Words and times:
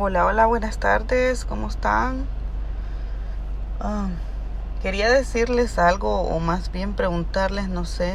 Hola, 0.00 0.26
hola, 0.26 0.46
buenas 0.46 0.78
tardes, 0.78 1.44
¿cómo 1.44 1.66
están? 1.66 2.24
Ah, 3.80 4.06
quería 4.80 5.10
decirles 5.10 5.76
algo 5.76 6.20
o 6.20 6.38
más 6.38 6.70
bien 6.70 6.94
preguntarles, 6.94 7.68
no 7.68 7.84
sé, 7.84 8.14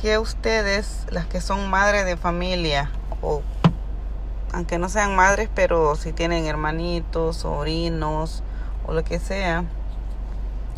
que 0.00 0.18
ustedes, 0.18 1.04
las 1.10 1.26
que 1.26 1.40
son 1.40 1.68
madres 1.68 2.06
de 2.06 2.16
familia, 2.16 2.92
o 3.22 3.42
aunque 4.52 4.78
no 4.78 4.88
sean 4.88 5.16
madres, 5.16 5.50
pero 5.52 5.96
si 5.96 6.12
tienen 6.12 6.46
hermanitos, 6.46 7.38
sobrinos 7.38 8.44
o 8.86 8.92
lo 8.92 9.02
que 9.02 9.18
sea, 9.18 9.64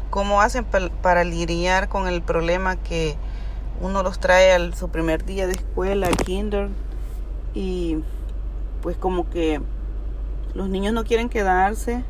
¿cómo 0.08 0.40
hacen 0.40 0.64
para 1.02 1.24
lidiar 1.24 1.90
con 1.90 2.08
el 2.08 2.22
problema 2.22 2.76
que 2.76 3.18
uno 3.82 4.02
los 4.02 4.18
trae 4.18 4.54
a 4.54 4.72
su 4.74 4.88
primer 4.88 5.26
día 5.26 5.46
de 5.46 5.52
escuela, 5.52 6.08
kinder, 6.08 6.70
y 7.52 8.02
pues 8.86 8.96
como 8.96 9.28
que 9.28 9.60
los 10.54 10.68
niños 10.68 10.94
no 10.94 11.02
quieren 11.02 11.28
quedarse 11.28 12.04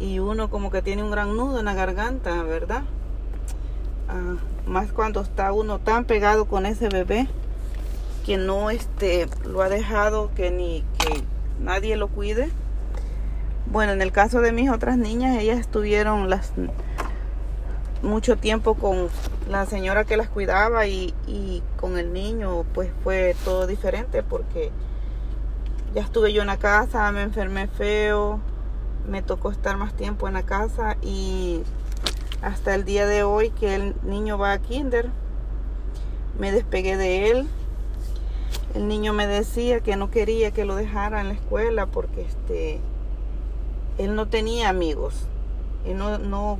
y 0.00 0.20
uno 0.20 0.48
como 0.48 0.70
que 0.70 0.80
tiene 0.80 1.02
un 1.02 1.10
gran 1.10 1.36
nudo 1.36 1.58
en 1.58 1.66
la 1.66 1.74
garganta, 1.74 2.42
¿verdad? 2.44 2.84
Ah, 4.08 4.38
más 4.66 4.90
cuando 4.90 5.20
está 5.20 5.52
uno 5.52 5.80
tan 5.80 6.06
pegado 6.06 6.46
con 6.46 6.64
ese 6.64 6.88
bebé 6.88 7.28
que 8.24 8.38
no 8.38 8.70
este 8.70 9.28
lo 9.44 9.60
ha 9.60 9.68
dejado 9.68 10.30
que 10.34 10.50
ni 10.50 10.82
que 10.98 11.22
nadie 11.62 11.94
lo 11.98 12.08
cuide. 12.08 12.48
Bueno, 13.66 13.92
en 13.92 14.00
el 14.00 14.10
caso 14.10 14.40
de 14.40 14.52
mis 14.52 14.70
otras 14.70 14.96
niñas, 14.96 15.36
ellas 15.38 15.58
estuvieron 15.58 16.30
las 16.30 16.54
mucho 18.00 18.38
tiempo 18.38 18.72
con 18.76 19.10
la 19.50 19.66
señora 19.66 20.04
que 20.04 20.16
las 20.16 20.30
cuidaba 20.30 20.86
y, 20.86 21.12
y 21.26 21.62
con 21.78 21.98
el 21.98 22.14
niño, 22.14 22.64
pues 22.72 22.88
fue 23.04 23.36
todo 23.44 23.66
diferente 23.66 24.22
porque 24.22 24.70
ya 25.94 26.02
estuve 26.02 26.32
yo 26.32 26.42
en 26.42 26.48
la 26.48 26.58
casa, 26.58 27.10
me 27.12 27.22
enfermé 27.22 27.66
feo, 27.66 28.40
me 29.08 29.22
tocó 29.22 29.50
estar 29.50 29.76
más 29.76 29.94
tiempo 29.94 30.28
en 30.28 30.34
la 30.34 30.42
casa 30.42 30.96
y 31.02 31.62
hasta 32.42 32.74
el 32.74 32.84
día 32.84 33.06
de 33.06 33.22
hoy 33.22 33.50
que 33.50 33.74
el 33.74 33.94
niño 34.02 34.38
va 34.38 34.52
a 34.52 34.58
kinder, 34.58 35.10
me 36.38 36.52
despegué 36.52 36.96
de 36.96 37.30
él. 37.30 37.48
El 38.74 38.86
niño 38.86 39.12
me 39.14 39.26
decía 39.26 39.80
que 39.80 39.96
no 39.96 40.10
quería 40.10 40.50
que 40.50 40.64
lo 40.64 40.76
dejara 40.76 41.20
en 41.20 41.28
la 41.28 41.34
escuela 41.34 41.86
porque 41.86 42.22
este 42.22 42.80
él 43.96 44.14
no 44.14 44.28
tenía 44.28 44.68
amigos 44.68 45.26
y 45.84 45.94
no, 45.94 46.18
no 46.18 46.58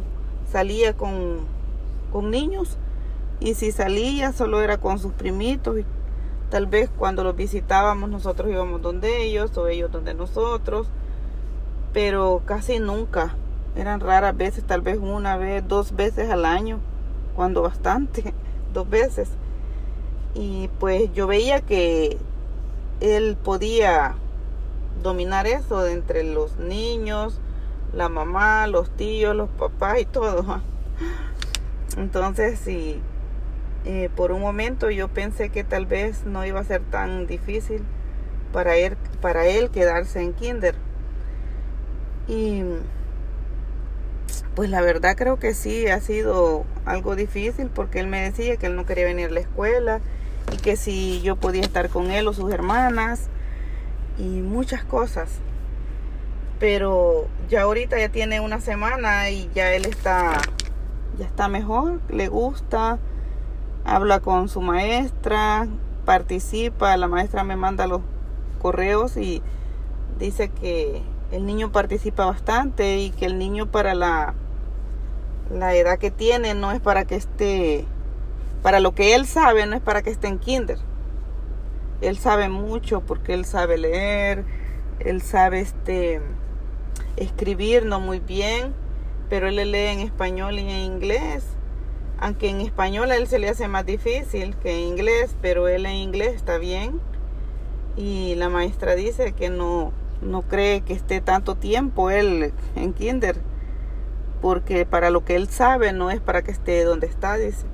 salía 0.50 0.94
con, 0.94 1.40
con 2.12 2.30
niños 2.30 2.76
y 3.40 3.54
si 3.54 3.70
salía 3.70 4.32
solo 4.32 4.60
era 4.62 4.78
con 4.78 4.98
sus 4.98 5.12
primitos 5.12 5.78
y 5.78 5.84
Tal 6.50 6.66
vez 6.66 6.90
cuando 6.96 7.24
los 7.24 7.36
visitábamos 7.36 8.08
nosotros 8.08 8.50
íbamos 8.50 8.80
donde 8.80 9.22
ellos 9.22 9.56
o 9.58 9.68
ellos 9.68 9.92
donde 9.92 10.14
nosotros, 10.14 10.88
pero 11.92 12.42
casi 12.46 12.78
nunca. 12.78 13.34
Eran 13.76 14.00
raras 14.00 14.36
veces, 14.36 14.64
tal 14.64 14.80
vez 14.80 14.98
una 14.98 15.36
vez, 15.36 15.66
dos 15.68 15.94
veces 15.94 16.30
al 16.30 16.44
año, 16.46 16.80
cuando 17.36 17.62
bastante, 17.62 18.32
dos 18.72 18.88
veces. 18.88 19.28
Y 20.34 20.68
pues 20.78 21.12
yo 21.12 21.26
veía 21.26 21.60
que 21.60 22.18
él 23.00 23.36
podía 23.36 24.14
dominar 25.02 25.46
eso 25.46 25.82
de 25.82 25.92
entre 25.92 26.24
los 26.24 26.56
niños, 26.58 27.40
la 27.92 28.08
mamá, 28.08 28.66
los 28.66 28.90
tíos, 28.90 29.36
los 29.36 29.48
papás 29.50 30.00
y 30.00 30.04
todo. 30.06 30.62
Entonces, 31.96 32.58
sí, 32.58 33.00
eh, 33.84 34.10
por 34.14 34.32
un 34.32 34.40
momento 34.40 34.90
yo 34.90 35.08
pensé 35.08 35.50
que 35.50 35.64
tal 35.64 35.86
vez 35.86 36.24
no 36.24 36.44
iba 36.44 36.60
a 36.60 36.64
ser 36.64 36.82
tan 36.82 37.26
difícil 37.26 37.82
para 38.52 38.76
él, 38.76 38.96
para 39.20 39.46
él 39.46 39.70
quedarse 39.70 40.22
en 40.22 40.32
kinder. 40.32 40.74
Y 42.26 42.62
pues 44.54 44.70
la 44.70 44.80
verdad 44.80 45.16
creo 45.16 45.38
que 45.38 45.54
sí 45.54 45.86
ha 45.88 46.00
sido 46.00 46.64
algo 46.84 47.16
difícil 47.16 47.68
porque 47.68 48.00
él 48.00 48.08
me 48.08 48.20
decía 48.20 48.56
que 48.56 48.66
él 48.66 48.76
no 48.76 48.86
quería 48.86 49.04
venir 49.04 49.28
a 49.28 49.32
la 49.32 49.40
escuela 49.40 50.00
y 50.52 50.56
que 50.56 50.76
si 50.76 51.20
yo 51.22 51.36
podía 51.36 51.62
estar 51.62 51.88
con 51.88 52.10
él 52.10 52.26
o 52.26 52.32
sus 52.32 52.52
hermanas 52.52 53.28
y 54.18 54.42
muchas 54.42 54.84
cosas. 54.84 55.30
Pero 56.58 57.28
ya 57.48 57.62
ahorita 57.62 57.98
ya 57.98 58.08
tiene 58.08 58.40
una 58.40 58.60
semana 58.60 59.30
y 59.30 59.48
ya 59.54 59.72
él 59.72 59.86
está 59.86 60.40
ya 61.18 61.26
está 61.26 61.48
mejor, 61.48 62.00
le 62.08 62.28
gusta 62.28 62.98
habla 63.88 64.20
con 64.20 64.48
su 64.48 64.60
maestra, 64.60 65.66
participa, 66.04 66.96
la 66.96 67.08
maestra 67.08 67.42
me 67.42 67.56
manda 67.56 67.86
los 67.86 68.02
correos 68.60 69.16
y 69.16 69.42
dice 70.18 70.50
que 70.50 71.02
el 71.32 71.46
niño 71.46 71.72
participa 71.72 72.26
bastante 72.26 72.98
y 72.98 73.10
que 73.10 73.24
el 73.24 73.38
niño 73.38 73.66
para 73.66 73.94
la, 73.94 74.34
la 75.50 75.74
edad 75.74 75.98
que 75.98 76.10
tiene 76.10 76.54
no 76.54 76.70
es 76.72 76.80
para 76.80 77.06
que 77.06 77.16
esté, 77.16 77.86
para 78.62 78.80
lo 78.80 78.94
que 78.94 79.14
él 79.14 79.26
sabe 79.26 79.64
no 79.66 79.74
es 79.74 79.82
para 79.82 80.02
que 80.02 80.10
esté 80.10 80.28
en 80.28 80.38
kinder. 80.38 80.78
Él 82.02 82.18
sabe 82.18 82.48
mucho 82.48 83.00
porque 83.00 83.32
él 83.32 83.46
sabe 83.46 83.78
leer, 83.78 84.44
él 85.00 85.22
sabe 85.22 85.60
este 85.60 86.20
escribir 87.16 87.86
no 87.86 88.00
muy 88.00 88.20
bien, 88.20 88.74
pero 89.30 89.48
él 89.48 89.56
le 89.56 89.64
lee 89.64 89.94
en 89.94 90.00
español 90.00 90.58
y 90.58 90.70
en 90.70 90.92
inglés 90.92 91.57
aunque 92.20 92.50
en 92.50 92.60
español 92.60 93.10
a 93.10 93.16
él 93.16 93.26
se 93.28 93.38
le 93.38 93.48
hace 93.48 93.68
más 93.68 93.86
difícil 93.86 94.56
que 94.56 94.72
en 94.72 94.80
inglés, 94.80 95.36
pero 95.40 95.68
él 95.68 95.86
en 95.86 95.94
inglés 95.94 96.34
está 96.34 96.58
bien. 96.58 97.00
Y 97.96 98.34
la 98.36 98.48
maestra 98.48 98.94
dice 98.94 99.32
que 99.32 99.50
no, 99.50 99.92
no 100.20 100.42
cree 100.42 100.80
que 100.80 100.92
esté 100.92 101.20
tanto 101.20 101.54
tiempo 101.54 102.10
él 102.10 102.52
en 102.76 102.92
kinder, 102.92 103.36
porque 104.40 104.84
para 104.86 105.10
lo 105.10 105.24
que 105.24 105.36
él 105.36 105.48
sabe 105.48 105.92
no 105.92 106.10
es 106.10 106.20
para 106.20 106.42
que 106.42 106.50
esté 106.50 106.84
donde 106.84 107.06
está, 107.06 107.36
dice. 107.36 107.66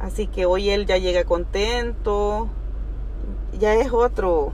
Así 0.00 0.28
que 0.28 0.46
hoy 0.46 0.70
él 0.70 0.86
ya 0.86 0.96
llega 0.96 1.24
contento, 1.24 2.48
ya 3.58 3.74
es 3.74 3.92
otro, 3.92 4.52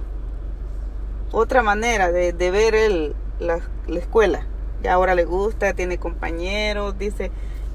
otra 1.33 1.63
manera 1.63 2.11
de, 2.11 2.33
ver 2.33 2.75
él 2.75 3.15
la, 3.41 3.61
la 3.87 3.99
escuela. 3.99 4.47
Ya 4.83 4.95
ahora 4.95 5.15
le 5.15 5.25
gusta, 5.25 5.75
tiene 5.75 5.99
compañeros, 5.99 6.99
dice, 6.99 7.31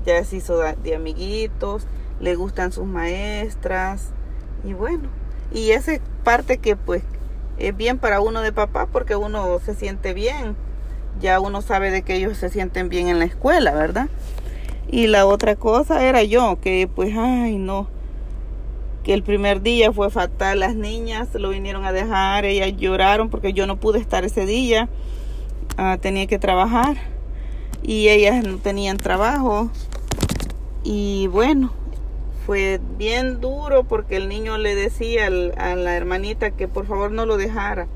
ya 0.05 0.23
se 0.23 0.37
hizo 0.37 0.57
de 0.57 0.95
amiguitos, 0.95 1.87
le 2.19 2.35
gustan 2.35 2.71
sus 2.71 2.85
maestras 2.85 4.09
y 4.63 4.73
bueno, 4.73 5.09
y 5.53 5.71
esa 5.71 5.93
parte 6.23 6.57
que 6.57 6.75
pues 6.75 7.03
es 7.57 7.75
bien 7.75 7.97
para 7.97 8.21
uno 8.21 8.41
de 8.41 8.51
papá 8.51 8.87
porque 8.91 9.15
uno 9.15 9.59
se 9.59 9.75
siente 9.75 10.13
bien, 10.13 10.55
ya 11.19 11.39
uno 11.39 11.61
sabe 11.61 11.91
de 11.91 12.01
que 12.01 12.15
ellos 12.15 12.37
se 12.37 12.49
sienten 12.49 12.89
bien 12.89 13.07
en 13.07 13.19
la 13.19 13.25
escuela, 13.25 13.73
¿verdad? 13.73 14.09
Y 14.91 15.07
la 15.07 15.25
otra 15.25 15.55
cosa 15.55 16.05
era 16.05 16.23
yo, 16.23 16.59
que 16.61 16.89
pues, 16.93 17.13
ay 17.15 17.57
no, 17.57 17.87
que 19.03 19.13
el 19.13 19.23
primer 19.23 19.61
día 19.61 19.91
fue 19.91 20.09
fatal, 20.09 20.59
las 20.59 20.75
niñas 20.75 21.29
lo 21.33 21.49
vinieron 21.49 21.85
a 21.85 21.91
dejar, 21.91 22.45
ellas 22.45 22.73
lloraron 22.77 23.29
porque 23.29 23.53
yo 23.53 23.67
no 23.67 23.77
pude 23.79 23.99
estar 23.99 24.25
ese 24.25 24.45
día, 24.45 24.89
ah, 25.77 25.97
tenía 26.01 26.27
que 26.27 26.39
trabajar 26.39 26.97
y 27.81 28.09
ellas 28.09 28.43
no 28.45 28.57
tenían 28.57 28.97
trabajo 28.97 29.69
y 30.83 31.27
bueno, 31.27 31.71
fue 32.45 32.79
bien 32.97 33.41
duro 33.41 33.83
porque 33.83 34.15
el 34.15 34.27
niño 34.27 34.57
le 34.57 34.75
decía 34.75 35.27
a 35.27 35.75
la 35.75 35.95
hermanita 35.95 36.51
que 36.51 36.67
por 36.67 36.87
favor 36.87 37.11
no 37.11 37.25
lo 37.25 37.37
dejara, 37.37 37.87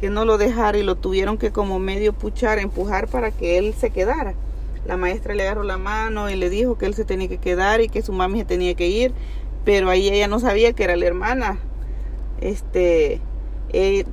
que 0.00 0.10
no 0.10 0.24
lo 0.24 0.38
dejara 0.38 0.78
y 0.78 0.82
lo 0.82 0.96
tuvieron 0.96 1.38
que 1.38 1.50
como 1.50 1.78
medio 1.78 2.12
puchar, 2.12 2.58
empujar 2.58 3.08
para 3.08 3.30
que 3.30 3.58
él 3.58 3.74
se 3.74 3.90
quedara. 3.90 4.34
La 4.86 4.96
maestra 4.96 5.34
le 5.34 5.42
agarró 5.42 5.62
la 5.62 5.78
mano 5.78 6.30
y 6.30 6.36
le 6.36 6.50
dijo 6.50 6.76
que 6.78 6.86
él 6.86 6.94
se 6.94 7.04
tenía 7.04 7.28
que 7.28 7.38
quedar 7.38 7.80
y 7.80 7.88
que 7.88 8.02
su 8.02 8.12
mami 8.12 8.40
se 8.40 8.44
tenía 8.44 8.74
que 8.74 8.88
ir, 8.88 9.12
pero 9.64 9.90
ahí 9.90 10.08
ella 10.08 10.28
no 10.28 10.40
sabía 10.40 10.72
que 10.72 10.84
era 10.84 10.96
la 10.96 11.06
hermana. 11.06 11.58
Este, 12.40 13.20
eh, 13.76 14.04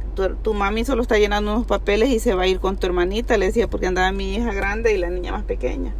tu, 0.42 0.54
mami 0.56 0.84
solo 0.85 1.03
está 1.03 1.20
llenando 1.20 1.53
unos 1.53 1.68
papeles 1.68 2.09
y 2.09 2.20
se 2.20 2.34
va 2.34 2.44
a 2.44 2.47
ir 2.47 2.59
con 2.59 2.78
tu 2.78 2.88
hermanita, 2.88 3.38
le 3.38 3.46
decía, 3.46 3.68
porque 3.68 3.85
andaba 3.85 4.12
mi 4.12 4.34
hija 4.34 4.52
grande 4.53 4.91
y 4.91 4.97
la 4.97 5.12
niña 5.12 5.32
más 5.32 5.44
pequeña. 5.44 5.94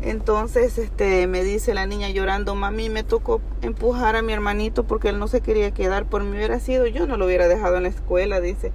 Entonces, 0.00 0.78
este, 0.78 1.26
me 1.26 1.42
dice 1.42 1.74
la 1.74 1.86
niña 1.86 2.08
llorando, 2.08 2.54
mami, 2.54 2.88
me 2.88 3.02
tocó 3.02 3.40
empujar 3.62 4.14
a 4.14 4.22
mi 4.22 4.32
hermanito 4.32 4.84
porque 4.84 5.08
él 5.08 5.18
no 5.18 5.26
se 5.26 5.40
quería 5.40 5.72
quedar. 5.72 6.06
Por 6.06 6.22
mí 6.22 6.36
hubiera 6.36 6.60
sido, 6.60 6.86
yo 6.86 7.08
no 7.08 7.16
lo 7.16 7.26
hubiera 7.26 7.48
dejado 7.48 7.76
en 7.76 7.82
la 7.82 7.88
escuela, 7.88 8.40
dice. 8.40 8.70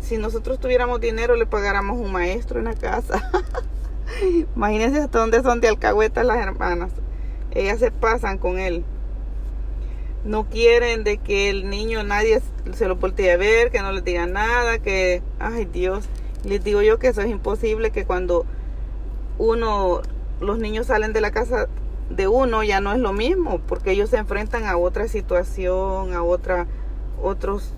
Si 0.00 0.16
nosotros 0.16 0.60
tuviéramos 0.60 1.00
dinero, 1.00 1.34
le 1.34 1.46
pagáramos 1.46 1.98
un 1.98 2.12
maestro 2.12 2.60
en 2.60 2.66
la 2.66 2.74
casa. 2.74 3.28
Imagínense 4.56 5.00
hasta 5.00 5.18
dónde 5.18 5.42
son 5.42 5.60
de 5.60 5.68
alcahuetas 5.68 6.24
las 6.24 6.38
hermanas. 6.38 6.92
Ellas 7.50 7.80
se 7.80 7.90
pasan 7.90 8.38
con 8.38 8.60
él. 8.60 8.84
No 10.24 10.48
quieren 10.48 11.02
de 11.02 11.18
que 11.18 11.50
el 11.50 11.68
niño 11.68 12.04
nadie 12.04 12.40
se 12.72 12.88
lo 12.88 12.96
voltee 12.96 13.32
a 13.32 13.36
ver, 13.36 13.70
que 13.70 13.80
no 13.80 13.92
les 13.92 14.04
diga 14.04 14.26
nada, 14.26 14.78
que, 14.78 15.22
ay 15.38 15.64
Dios, 15.66 16.08
les 16.44 16.62
digo 16.62 16.82
yo 16.82 16.98
que 16.98 17.08
eso 17.08 17.20
es 17.20 17.28
imposible, 17.28 17.90
que 17.90 18.04
cuando 18.04 18.46
uno 19.38 20.02
los 20.40 20.58
niños 20.58 20.86
salen 20.86 21.12
de 21.12 21.20
la 21.20 21.30
casa 21.30 21.68
de 22.08 22.26
uno 22.28 22.62
ya 22.62 22.80
no 22.80 22.92
es 22.92 22.98
lo 22.98 23.12
mismo 23.12 23.60
porque 23.60 23.92
ellos 23.92 24.10
se 24.10 24.16
enfrentan 24.16 24.64
a 24.66 24.76
otra 24.76 25.06
situación, 25.06 26.14
a 26.14 26.22
otra, 26.22 26.66
otros 27.22 27.74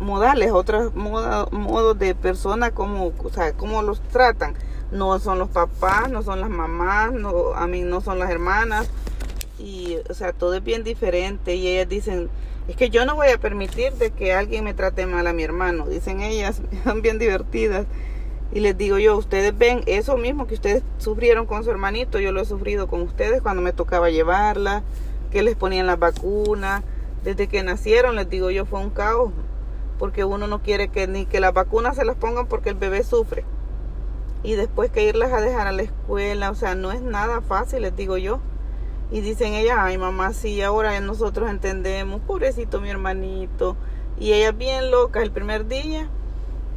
modales, 0.00 0.52
otros 0.52 0.94
modos 0.94 1.98
de 1.98 2.14
persona, 2.14 2.72
como, 2.72 3.12
o 3.22 3.30
sea, 3.30 3.52
cómo 3.52 3.82
los 3.82 4.00
tratan. 4.00 4.54
No 4.92 5.18
son 5.18 5.38
los 5.38 5.48
papás, 5.48 6.10
no 6.10 6.22
son 6.22 6.40
las 6.40 6.50
mamás, 6.50 7.12
no, 7.12 7.54
a 7.54 7.66
mí 7.66 7.82
no 7.82 8.00
son 8.00 8.18
las 8.18 8.30
hermanas. 8.30 8.90
Y, 9.58 9.98
o 10.08 10.14
sea, 10.14 10.32
todo 10.32 10.54
es 10.54 10.64
bien 10.64 10.84
diferente. 10.84 11.54
Y 11.54 11.68
ellas 11.68 11.88
dicen, 11.88 12.30
es 12.68 12.76
que 12.76 12.90
yo 12.90 13.04
no 13.04 13.14
voy 13.14 13.28
a 13.28 13.38
permitir 13.38 13.92
de 13.94 14.10
que 14.10 14.32
alguien 14.32 14.64
me 14.64 14.74
trate 14.74 15.06
mal 15.06 15.26
a 15.26 15.32
mi 15.32 15.42
hermano. 15.42 15.86
Dicen 15.86 16.20
ellas, 16.20 16.60
son 16.84 17.02
bien 17.02 17.18
divertidas. 17.18 17.86
Y 18.52 18.60
les 18.60 18.76
digo 18.76 18.98
yo, 18.98 19.16
ustedes 19.16 19.56
ven 19.56 19.82
eso 19.86 20.16
mismo 20.16 20.46
que 20.46 20.54
ustedes 20.54 20.82
sufrieron 20.98 21.46
con 21.46 21.64
su 21.64 21.70
hermanito, 21.70 22.20
yo 22.20 22.30
lo 22.30 22.40
he 22.40 22.44
sufrido 22.44 22.86
con 22.86 23.02
ustedes 23.02 23.42
cuando 23.42 23.62
me 23.62 23.72
tocaba 23.72 24.10
llevarla, 24.10 24.84
que 25.32 25.42
les 25.42 25.56
ponían 25.56 25.86
las 25.86 25.98
vacunas. 25.98 26.82
Desde 27.24 27.48
que 27.48 27.62
nacieron, 27.62 28.16
les 28.16 28.28
digo 28.28 28.50
yo, 28.50 28.66
fue 28.66 28.80
un 28.80 28.90
caos 28.90 29.32
porque 29.98 30.24
uno 30.24 30.46
no 30.46 30.62
quiere 30.62 30.88
que 30.88 31.06
ni 31.06 31.26
que 31.26 31.40
las 31.40 31.54
vacunas 31.54 31.96
se 31.96 32.04
las 32.04 32.16
pongan 32.16 32.46
porque 32.46 32.70
el 32.70 32.74
bebé 32.74 33.02
sufre. 33.04 33.44
Y 34.42 34.54
después 34.54 34.90
que 34.90 35.04
irlas 35.04 35.32
a 35.32 35.40
dejar 35.40 35.66
a 35.66 35.72
la 35.72 35.82
escuela, 35.82 36.50
o 36.50 36.54
sea, 36.54 36.74
no 36.74 36.92
es 36.92 37.00
nada 37.00 37.40
fácil, 37.40 37.82
les 37.82 37.96
digo 37.96 38.18
yo. 38.18 38.40
Y 39.14 39.20
dicen 39.20 39.54
ellas, 39.54 39.76
ay 39.78 39.96
mamá, 39.96 40.32
sí, 40.32 40.60
ahora 40.60 40.98
nosotros 40.98 41.48
entendemos, 41.48 42.20
pobrecito 42.22 42.80
mi 42.80 42.90
hermanito. 42.90 43.76
Y 44.18 44.32
ellas 44.32 44.58
bien 44.58 44.90
locas 44.90 45.22
el 45.22 45.30
primer 45.30 45.68
día, 45.68 46.08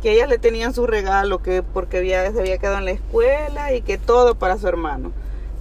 que 0.04 0.12
ellas 0.12 0.30
le 0.30 0.38
tenían 0.38 0.72
su 0.72 0.86
regalo, 0.86 1.42
que 1.42 1.64
porque 1.64 1.98
había, 1.98 2.32
se 2.32 2.40
había 2.40 2.60
quedado 2.60 2.78
en 2.78 2.86
la 2.86 2.92
escuela 2.92 3.74
y 3.74 3.82
que 3.82 3.98
todo 3.98 4.36
para 4.36 4.60
su 4.60 4.68
hermano. 4.68 5.14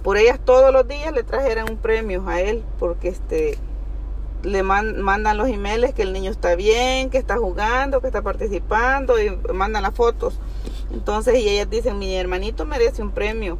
Por 0.03 0.17
ellas 0.17 0.39
todos 0.39 0.71
los 0.71 0.87
días 0.87 1.11
le 1.13 1.23
trajeran 1.23 1.67
un 1.67 1.77
premio 1.77 2.23
a 2.27 2.41
él, 2.41 2.63
porque 2.77 3.07
este 3.07 3.57
le 4.43 4.61
mandan 4.61 5.35
los 5.35 5.47
emails 5.47 5.95
que 5.95 6.03
el 6.03 6.13
niño 6.13 6.29
está 6.29 6.53
bien, 6.53 7.09
que 7.09 7.17
está 7.17 7.37
jugando, 7.37 8.01
que 8.01 8.07
está 8.07 8.21
participando 8.21 9.19
y 9.19 9.35
mandan 9.51 9.81
las 9.81 9.95
fotos. 9.95 10.39
Entonces, 10.93 11.39
y 11.39 11.49
ellas 11.49 11.71
dicen, 11.71 11.97
mi 11.97 12.15
hermanito 12.15 12.65
merece 12.65 13.01
un 13.01 13.09
premio. 13.09 13.57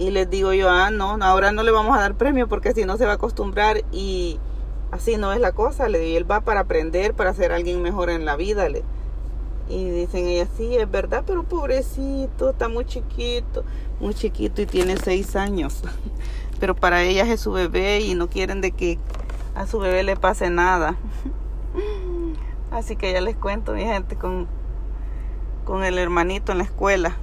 Y 0.00 0.10
les 0.10 0.30
digo 0.30 0.54
yo, 0.54 0.70
ah, 0.70 0.90
no, 0.90 1.18
ahora 1.20 1.52
no 1.52 1.62
le 1.62 1.72
vamos 1.72 1.94
a 1.94 2.00
dar 2.00 2.14
premio 2.14 2.48
porque 2.48 2.72
si 2.72 2.86
no 2.86 2.96
se 2.96 3.04
va 3.04 3.12
a 3.12 3.14
acostumbrar 3.16 3.82
y 3.92 4.40
así 4.92 5.18
no 5.18 5.30
es 5.34 5.40
la 5.40 5.52
cosa. 5.52 5.90
Le 5.90 5.98
digo, 5.98 6.16
él 6.16 6.30
va 6.30 6.40
para 6.40 6.60
aprender, 6.60 7.12
para 7.12 7.34
ser 7.34 7.52
alguien 7.52 7.82
mejor 7.82 8.08
en 8.08 8.24
la 8.24 8.34
vida. 8.34 8.66
Le. 8.70 8.82
Y 9.68 9.90
dicen 9.90 10.26
ellas, 10.26 10.48
sí, 10.56 10.74
es 10.74 10.90
verdad, 10.90 11.22
pero 11.26 11.42
pobrecito, 11.42 12.48
está 12.48 12.70
muy 12.70 12.86
chiquito, 12.86 13.62
muy 14.00 14.14
chiquito 14.14 14.62
y 14.62 14.66
tiene 14.66 14.96
seis 14.96 15.36
años. 15.36 15.82
Pero 16.60 16.74
para 16.74 17.02
ellas 17.02 17.28
es 17.28 17.40
su 17.40 17.52
bebé 17.52 18.00
y 18.00 18.14
no 18.14 18.30
quieren 18.30 18.62
de 18.62 18.70
que 18.70 18.98
a 19.54 19.66
su 19.66 19.80
bebé 19.80 20.02
le 20.02 20.16
pase 20.16 20.48
nada. 20.48 20.96
Así 22.70 22.96
que 22.96 23.12
ya 23.12 23.20
les 23.20 23.36
cuento, 23.36 23.74
mi 23.74 23.84
gente, 23.84 24.16
con, 24.16 24.48
con 25.66 25.84
el 25.84 25.98
hermanito 25.98 26.52
en 26.52 26.58
la 26.58 26.64
escuela. 26.64 27.18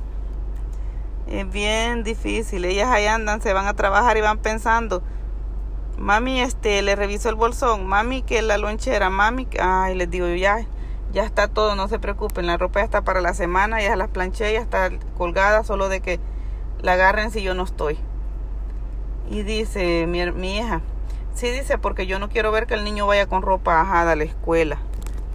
Es 1.27 1.49
bien 1.49 2.03
difícil. 2.03 2.65
Ellas 2.65 2.89
ahí 2.89 3.05
andan, 3.05 3.41
se 3.41 3.53
van 3.53 3.67
a 3.67 3.73
trabajar 3.73 4.17
y 4.17 4.21
van 4.21 4.37
pensando. 4.37 5.03
Mami, 5.97 6.41
este, 6.41 6.81
le 6.81 6.95
reviso 6.95 7.29
el 7.29 7.35
bolsón. 7.35 7.85
Mami, 7.85 8.21
que 8.21 8.41
la 8.41 8.57
lonchera. 8.57 9.09
Mami, 9.09 9.47
ay, 9.59 9.95
les 9.95 10.09
digo, 10.09 10.27
ya, 10.27 10.65
ya 11.11 11.23
está 11.23 11.47
todo, 11.47 11.75
no 11.75 11.87
se 11.87 11.99
preocupen. 11.99 12.47
La 12.47 12.57
ropa 12.57 12.79
ya 12.79 12.85
está 12.85 13.01
para 13.01 13.21
la 13.21 13.33
semana, 13.33 13.81
ya 13.81 13.95
las 13.95 14.09
planché, 14.09 14.53
ya 14.53 14.61
está 14.61 14.89
colgada, 15.17 15.63
solo 15.63 15.89
de 15.89 16.01
que 16.01 16.19
la 16.81 16.93
agarren 16.93 17.31
si 17.31 17.41
yo 17.41 17.53
no 17.53 17.63
estoy. 17.63 17.97
Y 19.29 19.43
dice 19.43 20.07
mi, 20.07 20.31
mi 20.31 20.57
hija, 20.57 20.81
Sí 21.37 21.51
dice, 21.51 21.77
porque 21.77 22.07
yo 22.07 22.17
no 22.17 22.29
quiero 22.29 22.51
ver 22.51 22.65
que 22.65 22.73
el 22.73 22.83
niño 22.83 23.05
vaya 23.05 23.27
con 23.27 23.43
ropa 23.43 23.79
ajada 23.79 24.13
a 24.13 24.15
la 24.15 24.23
escuela. 24.23 24.79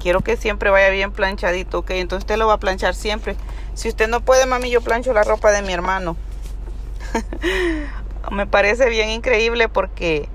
Quiero 0.02 0.20
que 0.20 0.37
siempre 0.37 0.69
vaya 0.70 0.90
bien 0.90 1.12
planchadito, 1.12 1.78
ok. 1.78 1.90
Entonces 1.93 2.25
usted 2.25 2.37
lo 2.37 2.49
va 2.49 2.54
a 2.54 2.58
planchar 2.58 2.96
siempre. 2.96 3.37
Si 3.75 3.88
usted 3.88 4.08
no 4.08 4.20
puede, 4.20 4.46
mami, 4.46 4.69
yo 4.69 4.81
plancho 4.81 5.12
la 5.12 5.22
ropa 5.22 5.52
de 5.52 5.62
mi 5.62 5.72
hermano. 5.72 6.16
Me 8.32 8.49
parece 8.49 8.90
bien 8.90 9.10
increíble 9.10 9.69
porque 9.69 10.28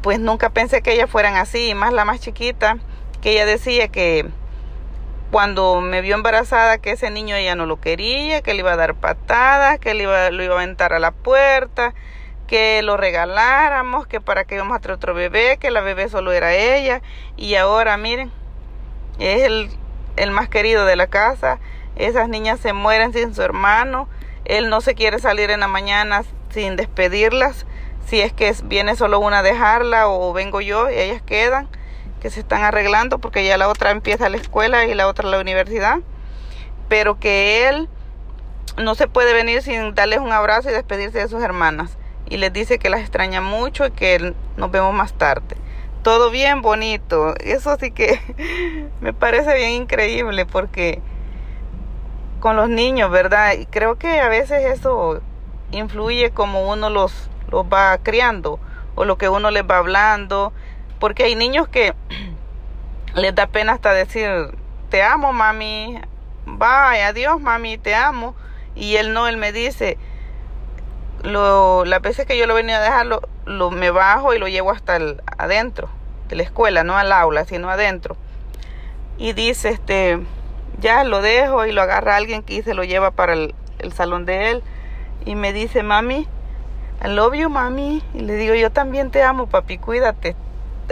pues 0.00 0.18
nunca 0.18 0.48
pensé 0.48 0.80
que 0.80 0.92
ellas 0.92 1.10
fueran 1.10 1.36
así, 1.36 1.68
y 1.70 1.74
más 1.74 1.92
la 1.92 2.06
más 2.06 2.20
chiquita, 2.20 2.78
que 3.20 3.32
ella 3.32 3.46
decía 3.46 3.88
que 3.88 4.26
cuando 5.30 5.80
me 5.80 6.00
vio 6.00 6.14
embarazada 6.14 6.78
que 6.78 6.92
ese 6.92 7.10
niño 7.10 7.36
ella 7.36 7.54
no 7.54 7.66
lo 7.66 7.80
quería, 7.80 8.42
que 8.42 8.54
le 8.54 8.60
iba 8.60 8.72
a 8.72 8.76
dar 8.76 8.94
patadas, 8.94 9.78
que 9.78 9.94
le 9.94 10.04
iba, 10.04 10.30
lo 10.30 10.42
iba 10.42 10.54
a 10.54 10.58
aventar 10.58 10.92
a 10.92 10.98
la 10.98 11.10
puerta, 11.10 11.94
que 12.46 12.82
lo 12.82 12.96
regaláramos, 12.96 14.06
que 14.06 14.20
para 14.20 14.44
que 14.44 14.54
íbamos 14.54 14.76
a 14.76 14.80
traer 14.80 14.96
otro 14.96 15.14
bebé, 15.14 15.56
que 15.58 15.70
la 15.70 15.80
bebé 15.80 16.08
solo 16.08 16.32
era 16.32 16.54
ella. 16.54 17.00
Y 17.36 17.54
ahora, 17.54 17.96
miren, 17.96 18.30
es 19.18 19.42
el, 19.42 19.70
el 20.16 20.30
más 20.30 20.48
querido 20.48 20.84
de 20.84 20.96
la 20.96 21.06
casa. 21.06 21.58
Esas 21.96 22.28
niñas 22.28 22.60
se 22.60 22.72
mueren 22.72 23.12
sin 23.12 23.34
su 23.34 23.42
hermano. 23.42 24.08
Él 24.44 24.68
no 24.68 24.80
se 24.80 24.94
quiere 24.94 25.18
salir 25.18 25.50
en 25.50 25.60
la 25.60 25.68
mañana 25.68 26.22
sin 26.50 26.76
despedirlas. 26.76 27.66
Si 28.06 28.20
es 28.20 28.32
que 28.32 28.54
viene 28.64 28.96
solo 28.96 29.18
una 29.20 29.38
a 29.38 29.42
dejarla 29.42 30.08
o 30.08 30.32
vengo 30.32 30.60
yo 30.60 30.90
y 30.90 30.98
ellas 30.98 31.22
quedan, 31.22 31.68
que 32.20 32.30
se 32.30 32.40
están 32.40 32.62
arreglando 32.62 33.18
porque 33.18 33.44
ya 33.44 33.56
la 33.56 33.68
otra 33.68 33.90
empieza 33.90 34.28
la 34.28 34.36
escuela 34.36 34.84
y 34.84 34.94
la 34.94 35.08
otra 35.08 35.28
la 35.28 35.40
universidad. 35.40 35.98
Pero 36.88 37.18
que 37.18 37.68
él 37.68 37.88
no 38.76 38.94
se 38.94 39.08
puede 39.08 39.32
venir 39.32 39.62
sin 39.62 39.94
darles 39.94 40.18
un 40.18 40.32
abrazo 40.32 40.68
y 40.68 40.72
despedirse 40.72 41.18
de 41.18 41.28
sus 41.28 41.42
hermanas 41.42 41.96
y 42.26 42.36
les 42.38 42.52
dice 42.52 42.78
que 42.78 42.88
las 42.88 43.00
extraña 43.00 43.40
mucho 43.40 43.86
y 43.86 43.90
que 43.90 44.34
nos 44.56 44.70
vemos 44.70 44.94
más 44.94 45.12
tarde. 45.14 45.56
Todo 46.04 46.30
bien 46.30 46.60
bonito. 46.60 47.34
Eso 47.40 47.78
sí 47.80 47.90
que 47.90 48.20
me 49.00 49.14
parece 49.14 49.54
bien 49.54 49.70
increíble 49.70 50.44
porque 50.44 51.00
con 52.40 52.56
los 52.56 52.68
niños, 52.68 53.10
¿verdad? 53.10 53.54
Y 53.54 53.64
creo 53.64 53.96
que 53.96 54.20
a 54.20 54.28
veces 54.28 54.66
eso 54.66 55.22
influye 55.70 56.30
como 56.30 56.70
uno 56.70 56.90
los, 56.90 57.30
los 57.50 57.64
va 57.64 57.96
criando 58.02 58.60
o 58.96 59.06
lo 59.06 59.16
que 59.16 59.30
uno 59.30 59.50
les 59.50 59.62
va 59.64 59.78
hablando. 59.78 60.52
Porque 61.00 61.24
hay 61.24 61.36
niños 61.36 61.68
que 61.68 61.94
les 63.14 63.34
da 63.34 63.46
pena 63.46 63.72
hasta 63.72 63.94
decir, 63.94 64.28
te 64.90 65.02
amo 65.02 65.32
mami, 65.32 65.98
vaya, 66.44 67.08
adiós 67.08 67.40
mami, 67.40 67.78
te 67.78 67.94
amo. 67.94 68.34
Y 68.74 68.96
él 68.96 69.14
no, 69.14 69.26
él 69.26 69.38
me 69.38 69.52
dice, 69.52 69.96
lo, 71.22 71.86
las 71.86 72.02
veces 72.02 72.26
que 72.26 72.36
yo 72.36 72.46
lo 72.46 72.52
venía 72.52 72.76
a 72.76 72.82
dejar, 72.82 73.06
lo, 73.44 73.70
me 73.70 73.90
bajo 73.90 74.34
y 74.34 74.38
lo 74.38 74.48
llevo 74.48 74.70
hasta 74.70 74.96
el, 74.96 75.22
adentro 75.38 75.88
de 76.28 76.36
la 76.36 76.42
escuela, 76.42 76.84
no 76.84 76.96
al 76.96 77.12
aula, 77.12 77.44
sino 77.44 77.70
adentro. 77.70 78.16
Y 79.18 79.32
dice, 79.32 79.70
este, 79.70 80.20
ya 80.80 81.04
lo 81.04 81.22
dejo 81.22 81.66
y 81.66 81.72
lo 81.72 81.82
agarra 81.82 82.16
alguien 82.16 82.42
que 82.42 82.62
se 82.62 82.74
lo 82.74 82.84
lleva 82.84 83.10
para 83.10 83.34
el, 83.34 83.54
salón 83.94 84.24
de 84.24 84.50
él. 84.50 84.62
Y 85.24 85.34
me 85.34 85.52
dice, 85.52 85.82
mami, 85.82 86.26
I 87.04 87.08
love 87.08 87.34
you, 87.34 87.50
mami. 87.50 88.02
Y 88.14 88.20
le 88.20 88.34
digo, 88.34 88.54
yo 88.54 88.70
también 88.70 89.10
te 89.10 89.22
amo, 89.22 89.46
papi, 89.46 89.78
cuídate. 89.78 90.36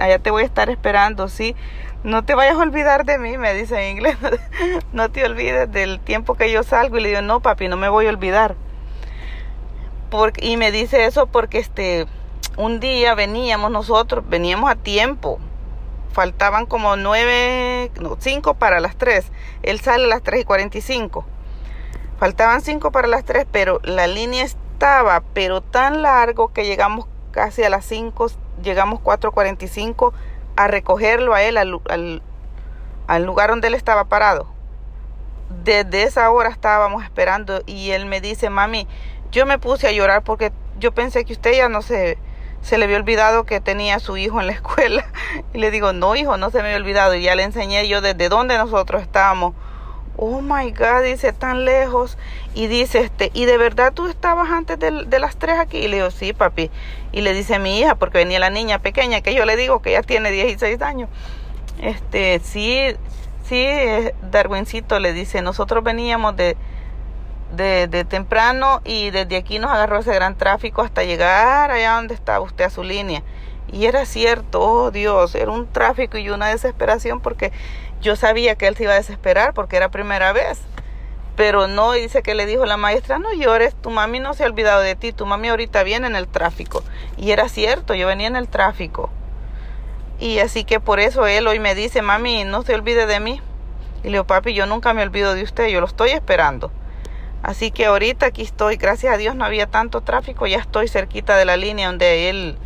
Allá 0.01 0.19
te 0.19 0.31
voy 0.31 0.43
a 0.43 0.47
estar 0.47 0.71
esperando, 0.71 1.29
¿sí? 1.29 1.57
No 2.05 2.25
te 2.25 2.35
vayas 2.35 2.57
a 2.57 2.61
olvidar 2.61 3.05
de 3.05 3.19
mí, 3.19 3.39
me 3.39 3.55
dice 3.55 3.81
en 3.81 3.97
inglés. 3.97 4.17
no 4.93 5.11
te 5.11 5.25
olvides 5.25 5.71
del 5.73 6.01
tiempo 6.01 6.35
que 6.35 6.51
yo 6.51 6.63
salgo. 6.63 6.99
Y 6.99 7.03
le 7.03 7.09
digo, 7.09 7.23
no, 7.23 7.41
papi, 7.41 7.69
no 7.69 7.77
me 7.77 7.89
voy 7.89 8.07
a 8.07 8.11
olvidar 8.11 8.57
y 10.41 10.57
me 10.59 10.71
dice 10.73 11.07
eso 11.07 11.27
porque 11.27 11.59
este 11.59 12.07
un 12.57 12.81
día 12.81 13.15
veníamos 13.15 13.71
nosotros, 13.71 14.25
veníamos 14.29 14.71
a 14.71 14.75
tiempo. 14.75 15.39
Faltaban 16.13 16.67
como 16.67 16.97
nueve, 16.97 17.91
no, 18.01 18.17
cinco 18.21 18.55
para 18.55 18.81
las 18.81 18.97
tres. 18.97 19.33
Él 19.63 19.81
sale 19.81 20.05
a 20.05 20.09
las 20.09 20.23
tres 20.23 20.43
y 20.43 20.45
cuarenta 20.45 20.79
y 20.79 20.83
cinco. 20.83 21.25
Faltaban 22.19 22.61
cinco 22.61 22.93
para 22.93 23.09
las 23.09 23.25
tres, 23.25 23.47
pero 23.51 23.81
la 23.83 24.07
línea 24.07 24.45
estaba, 24.45 25.23
pero 25.33 25.61
tan 25.61 26.03
largo 26.03 26.53
que 26.53 26.67
llegamos 26.67 27.07
casi 27.31 27.65
a 27.65 27.71
las 27.71 27.87
cinco, 27.87 28.31
llegamos 28.63 29.01
cuatro 29.01 29.33
cuarenta 29.33 29.65
y 29.65 29.69
cinco 29.69 30.13
a 30.55 30.69
recogerlo 30.69 31.35
a 31.35 31.43
él 31.43 31.57
al, 31.57 31.81
al, 31.89 32.23
al 33.07 33.25
lugar 33.25 33.49
donde 33.49 33.69
él 33.69 33.75
estaba 33.75 34.05
parado. 34.05 34.47
Desde 35.65 36.03
esa 36.03 36.31
hora 36.31 36.51
estábamos 36.51 37.03
esperando 37.05 37.63
y 37.67 37.91
él 37.91 38.07
me 38.07 38.21
dice, 38.21 38.51
mami, 38.51 38.87
yo 39.31 39.47
me 39.47 39.59
puse 39.59 39.89
a 39.89 39.93
llorar 39.93 40.23
porque 40.23 40.53
yo 40.79 40.93
pensé 40.93 41.25
que 41.25 41.33
usted 41.33 41.55
ya 41.55 41.69
no 41.69 41.81
se, 41.81 42.19
se 42.63 42.79
le 42.79 42.85
había 42.85 42.97
olvidado 42.97 43.45
que 43.45 43.61
tenía 43.61 43.97
a 43.97 44.01
su 44.01 44.17
hijo 44.17 44.41
en 44.41 44.47
la 44.47 44.53
escuela. 44.53 45.05
Y 45.55 45.59
le 45.59 45.71
digo, 45.71 45.93
no, 45.93 46.17
hijo, 46.17 46.37
no 46.37 46.51
se 46.51 46.59
me 46.59 46.69
había 46.69 46.77
olvidado. 46.77 47.15
Y 47.15 47.23
ya 47.23 47.35
le 47.35 47.43
enseñé 47.43 47.87
yo 47.89 48.01
desde 48.01 48.29
dónde 48.29 48.57
nosotros 48.57 49.03
estábamos. 49.03 49.55
Oh 50.17 50.41
my 50.41 50.71
God, 50.71 51.03
dice, 51.05 51.33
tan 51.33 51.65
lejos. 51.65 52.17
Y 52.55 52.69
dice, 52.69 53.01
este, 53.01 53.31
¿y 53.35 53.45
de 53.45 53.59
verdad 53.59 53.93
tú 53.93 54.07
estabas 54.07 54.51
antes 54.51 54.79
de, 54.79 55.19
las 55.19 55.37
tres 55.37 55.59
aquí? 55.59 55.79
Y 55.79 55.89
le 55.89 55.97
digo, 55.97 56.11
sí, 56.11 56.33
papi. 56.33 56.71
Y 57.13 57.23
le 57.23 57.35
dice 57.35 57.59
mi 57.59 57.79
hija, 57.79 57.97
porque 57.97 58.19
venía 58.19 58.39
la 58.39 58.51
niña 58.51 58.79
pequeña, 58.79 59.21
que 59.21 59.35
yo 59.35 59.45
le 59.45 59.57
digo 59.57 59.83
que 59.83 59.93
ya 59.93 60.03
tiene 60.03 60.31
16 60.31 60.81
años. 60.83 61.09
Este, 61.81 62.41
sí, 62.45 62.95
sí, 63.45 63.57
eh, 63.57 64.15
Darwincito 64.31 64.99
le 65.01 65.13
dice, 65.13 65.43
nosotros 65.43 65.83
veníamos 65.83 66.37
de, 66.37 66.57
de, 67.53 68.05
temprano 68.09 68.81
y 68.85 69.11
desde 69.11 69.37
aquí 69.37 69.59
nos 69.59 69.71
agarró 69.71 69.99
ese 69.99 70.15
gran 70.15 70.37
tráfico 70.37 70.83
hasta 70.83 71.05
llegar 71.05 71.71
allá 71.71 71.95
donde 71.95 72.15
estaba 72.15 72.41
usted 72.41 72.65
a 72.65 72.71
su 72.71 72.83
línea. 72.83 73.23
Y 73.71 73.87
era 73.87 74.05
cierto, 74.05 74.61
oh 74.61 74.91
Dios, 74.91 75.35
era 75.35 75.51
un 75.51 75.67
tráfico 75.67 76.19
y 76.19 76.31
una 76.31 76.49
desesperación 76.49 77.21
porque 77.21 77.53
yo 78.01 78.17
sabía 78.17 78.55
que 78.57 78.67
él 78.67 78.77
se 78.77 78.85
iba 78.85 78.93
a 78.93 78.97
desesperar 78.97 79.55
porque 79.55 79.77
era 79.77 79.91
primera 79.91 80.33
vez. 80.33 80.61
Pero 81.37 81.67
no, 81.67 81.93
dice 81.93 82.23
que 82.23 82.35
le 82.35 82.45
dijo 82.45 82.67
la 82.67 82.77
maestra, 82.77 83.19
no 83.19 83.33
llores, 83.33 83.75
tu 83.75 83.91
mami 83.91 84.21
no 84.21 84.35
se 84.35 84.45
ha 84.45 84.47
olvidado 84.47 84.83
de 84.83 84.97
ti, 84.97 85.13
tu 85.13 85.25
mami 85.25 85.49
ahorita 85.49 85.83
viene 85.83 86.07
en 86.07 86.17
el 86.17 86.29
tráfico. 86.29 86.83
Y 87.17 87.31
era 87.31 87.49
cierto, 87.49 87.95
yo 87.95 88.07
venía 88.07 88.27
en 88.27 88.37
el 88.37 88.49
tráfico. 88.49 89.09
Y 90.21 90.41
así 90.41 90.65
que 90.65 90.79
por 90.79 91.01
eso 91.01 91.27
él 91.27 91.47
hoy 91.47 91.59
me 91.59 91.75
dice, 91.75 92.03
mami, 92.03 92.45
no 92.45 92.63
se 92.63 92.75
olvide 92.75 93.07
de 93.07 93.19
mí. 93.19 93.41
Y 94.03 94.07
le 94.07 94.13
digo, 94.13 94.25
papi, 94.25 94.53
yo 94.53 94.67
nunca 94.67 94.93
me 94.93 95.03
olvido 95.03 95.35
de 95.35 95.43
usted, 95.43 95.69
yo 95.69 95.81
lo 95.81 95.87
estoy 95.87 96.11
esperando. 96.11 96.71
Así 97.43 97.73
que 97.73 97.87
ahorita 97.87 98.27
aquí 98.27 98.43
estoy, 98.43 98.77
gracias 98.77 99.13
a 99.13 99.17
Dios 99.17 99.35
no 99.35 99.45
había 99.45 99.67
tanto 99.67 100.01
tráfico, 100.01 100.47
ya 100.47 100.59
estoy 100.59 100.87
cerquita 100.87 101.37
de 101.37 101.45
la 101.45 101.57
línea 101.57 101.89
donde 101.89 102.31
él 102.31 102.57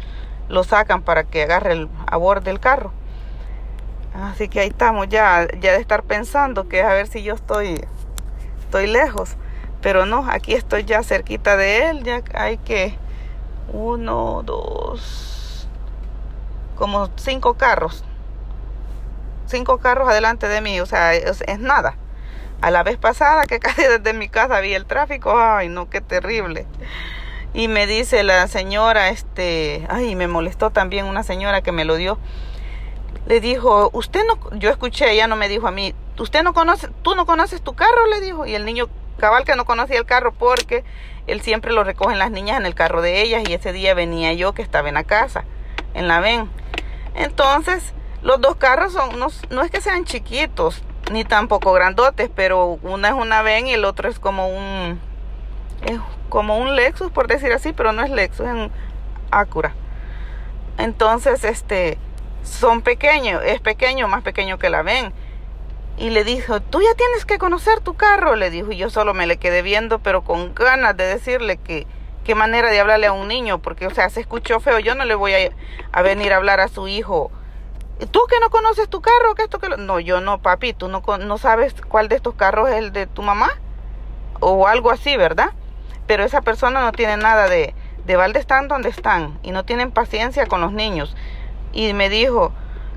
lo 0.48 0.64
sacan 0.64 1.02
para 1.02 1.24
que 1.24 1.44
agarre 1.44 1.72
el 1.72 1.88
a 2.06 2.16
borde 2.18 2.50
del 2.50 2.60
carro. 2.60 2.92
Así 4.14 4.48
que 4.48 4.60
ahí 4.60 4.68
estamos 4.68 5.08
ya, 5.08 5.48
ya 5.60 5.72
de 5.72 5.80
estar 5.80 6.02
pensando 6.02 6.68
que 6.68 6.82
a 6.82 6.92
ver 6.92 7.06
si 7.06 7.22
yo 7.22 7.34
estoy, 7.34 7.84
estoy 8.60 8.86
lejos. 8.86 9.36
Pero 9.80 10.04
no, 10.04 10.26
aquí 10.30 10.54
estoy 10.54 10.84
ya 10.84 11.02
cerquita 11.02 11.56
de 11.56 11.88
él, 11.88 12.02
ya 12.02 12.22
hay 12.34 12.58
que 12.58 12.98
uno, 13.72 14.42
dos, 14.44 15.68
como 16.76 17.10
cinco 17.16 17.54
carros. 17.54 18.04
Cinco 19.46 19.78
carros 19.78 20.08
adelante 20.08 20.48
de 20.48 20.60
mí, 20.60 20.80
o 20.80 20.86
sea, 20.86 21.14
es 21.14 21.58
nada. 21.60 21.96
A 22.60 22.70
la 22.70 22.82
vez 22.82 22.96
pasada 22.96 23.44
que 23.44 23.58
casi 23.60 23.82
desde 23.82 24.12
mi 24.12 24.28
casa 24.28 24.60
vi 24.60 24.74
el 24.74 24.86
tráfico, 24.86 25.38
ay 25.38 25.68
no, 25.68 25.90
qué 25.90 26.00
terrible. 26.00 26.66
Y 27.54 27.68
me 27.68 27.86
dice 27.86 28.22
la 28.22 28.46
señora, 28.48 29.08
este, 29.08 29.86
ay, 29.88 30.14
me 30.14 30.28
molestó 30.28 30.70
también 30.70 31.06
una 31.06 31.22
señora 31.22 31.62
que 31.62 31.72
me 31.72 31.84
lo 31.84 31.96
dio 31.96 32.18
le 33.26 33.40
dijo, 33.40 33.90
usted 33.92 34.20
no, 34.26 34.38
yo 34.58 34.70
escuché, 34.70 35.10
ella 35.10 35.26
no 35.26 35.36
me 35.36 35.48
dijo 35.48 35.66
a 35.66 35.72
mí, 35.72 35.94
usted 36.18 36.42
no 36.42 36.54
conoce, 36.54 36.88
tú 37.02 37.14
no 37.14 37.26
conoces 37.26 37.60
tu 37.60 37.74
carro, 37.74 38.06
le 38.06 38.20
dijo, 38.20 38.46
y 38.46 38.54
el 38.54 38.64
niño 38.64 38.88
cabal 39.18 39.44
que 39.44 39.56
no 39.56 39.64
conocía 39.64 39.98
el 39.98 40.06
carro 40.06 40.32
porque 40.32 40.84
él 41.26 41.40
siempre 41.40 41.72
lo 41.72 41.82
recogen 41.82 42.18
las 42.18 42.30
niñas 42.30 42.58
en 42.58 42.66
el 42.66 42.74
carro 42.74 43.02
de 43.02 43.22
ellas 43.22 43.42
y 43.48 43.52
ese 43.52 43.72
día 43.72 43.94
venía 43.94 44.32
yo 44.32 44.52
que 44.52 44.62
estaba 44.62 44.88
en 44.88 44.94
la 44.94 45.04
casa, 45.04 45.44
en 45.94 46.06
la 46.06 46.20
ven. 46.20 46.48
Entonces, 47.14 47.94
los 48.22 48.40
dos 48.40 48.56
carros 48.56 48.92
son, 48.92 49.18
no, 49.18 49.26
no 49.50 49.62
es 49.62 49.70
que 49.72 49.80
sean 49.80 50.04
chiquitos, 50.04 50.82
ni 51.10 51.24
tampoco 51.24 51.72
grandotes, 51.72 52.30
pero 52.34 52.78
una 52.82 53.08
es 53.08 53.14
una 53.14 53.42
ven 53.42 53.66
y 53.66 53.74
el 53.74 53.84
otro 53.84 54.08
es 54.08 54.18
como 54.18 54.48
un, 54.48 55.00
es 55.84 55.98
como 56.28 56.58
un 56.58 56.74
Lexus, 56.74 57.10
por 57.12 57.28
decir 57.28 57.52
así, 57.52 57.72
pero 57.72 57.92
no 57.92 58.02
es 58.02 58.10
Lexus, 58.10 58.46
es 58.46 58.52
un 58.52 58.72
Acura. 59.30 59.74
Entonces, 60.78 61.44
este, 61.44 61.98
son 62.42 62.82
pequeños, 62.82 63.42
es 63.44 63.60
pequeño, 63.60 64.08
más 64.08 64.22
pequeño 64.22 64.58
que 64.58 64.70
la 64.70 64.82
ven. 64.82 65.12
Y 65.98 66.10
le 66.10 66.24
dijo, 66.24 66.60
tú 66.60 66.82
ya 66.82 66.94
tienes 66.94 67.24
que 67.24 67.38
conocer 67.38 67.80
tu 67.80 67.94
carro, 67.94 68.36
le 68.36 68.50
dijo, 68.50 68.72
y 68.72 68.76
yo 68.76 68.90
solo 68.90 69.14
me 69.14 69.26
le 69.26 69.38
quedé 69.38 69.62
viendo, 69.62 69.98
pero 70.00 70.22
con 70.22 70.54
ganas 70.54 70.96
de 70.96 71.06
decirle 71.06 71.56
que 71.56 71.86
qué 72.24 72.34
manera 72.34 72.70
de 72.70 72.80
hablarle 72.80 73.06
a 73.06 73.12
un 73.12 73.28
niño, 73.28 73.60
porque, 73.62 73.86
o 73.86 73.90
sea, 73.90 74.10
se 74.10 74.20
escuchó 74.20 74.60
feo, 74.60 74.78
yo 74.78 74.94
no 74.94 75.04
le 75.04 75.14
voy 75.14 75.32
a, 75.32 75.50
a 75.92 76.02
venir 76.02 76.32
a 76.32 76.36
hablar 76.36 76.60
a 76.60 76.68
su 76.68 76.88
hijo. 76.88 77.30
¿Tú 77.98 78.20
que 78.28 78.40
no 78.40 78.50
conoces 78.50 78.88
tu 78.88 79.00
carro? 79.00 79.34
que 79.34 79.44
esto 79.44 79.58
que 79.58 79.68
No, 79.76 80.00
yo 80.00 80.20
no, 80.20 80.42
papi, 80.42 80.72
tú 80.72 80.88
no, 80.88 81.02
no 81.18 81.38
sabes 81.38 81.74
cuál 81.88 82.08
de 82.08 82.16
estos 82.16 82.34
carros 82.34 82.68
es 82.68 82.76
el 82.76 82.92
de 82.92 83.06
tu 83.06 83.22
mamá, 83.22 83.50
o 84.40 84.66
algo 84.66 84.90
así, 84.90 85.16
¿verdad? 85.16 85.52
Pero 86.06 86.24
esa 86.24 86.42
persona 86.42 86.82
no 86.82 86.92
tiene 86.92 87.16
nada 87.16 87.48
de, 87.48 87.74
de 88.04 88.16
balde 88.16 88.38
están 88.38 88.68
donde 88.68 88.90
están, 88.90 89.38
y 89.42 89.50
no 89.50 89.64
tienen 89.64 89.90
paciencia 89.90 90.46
con 90.46 90.60
los 90.60 90.72
niños 90.72 91.16
y 91.76 91.92
me 91.92 92.08
dijo, 92.08 92.52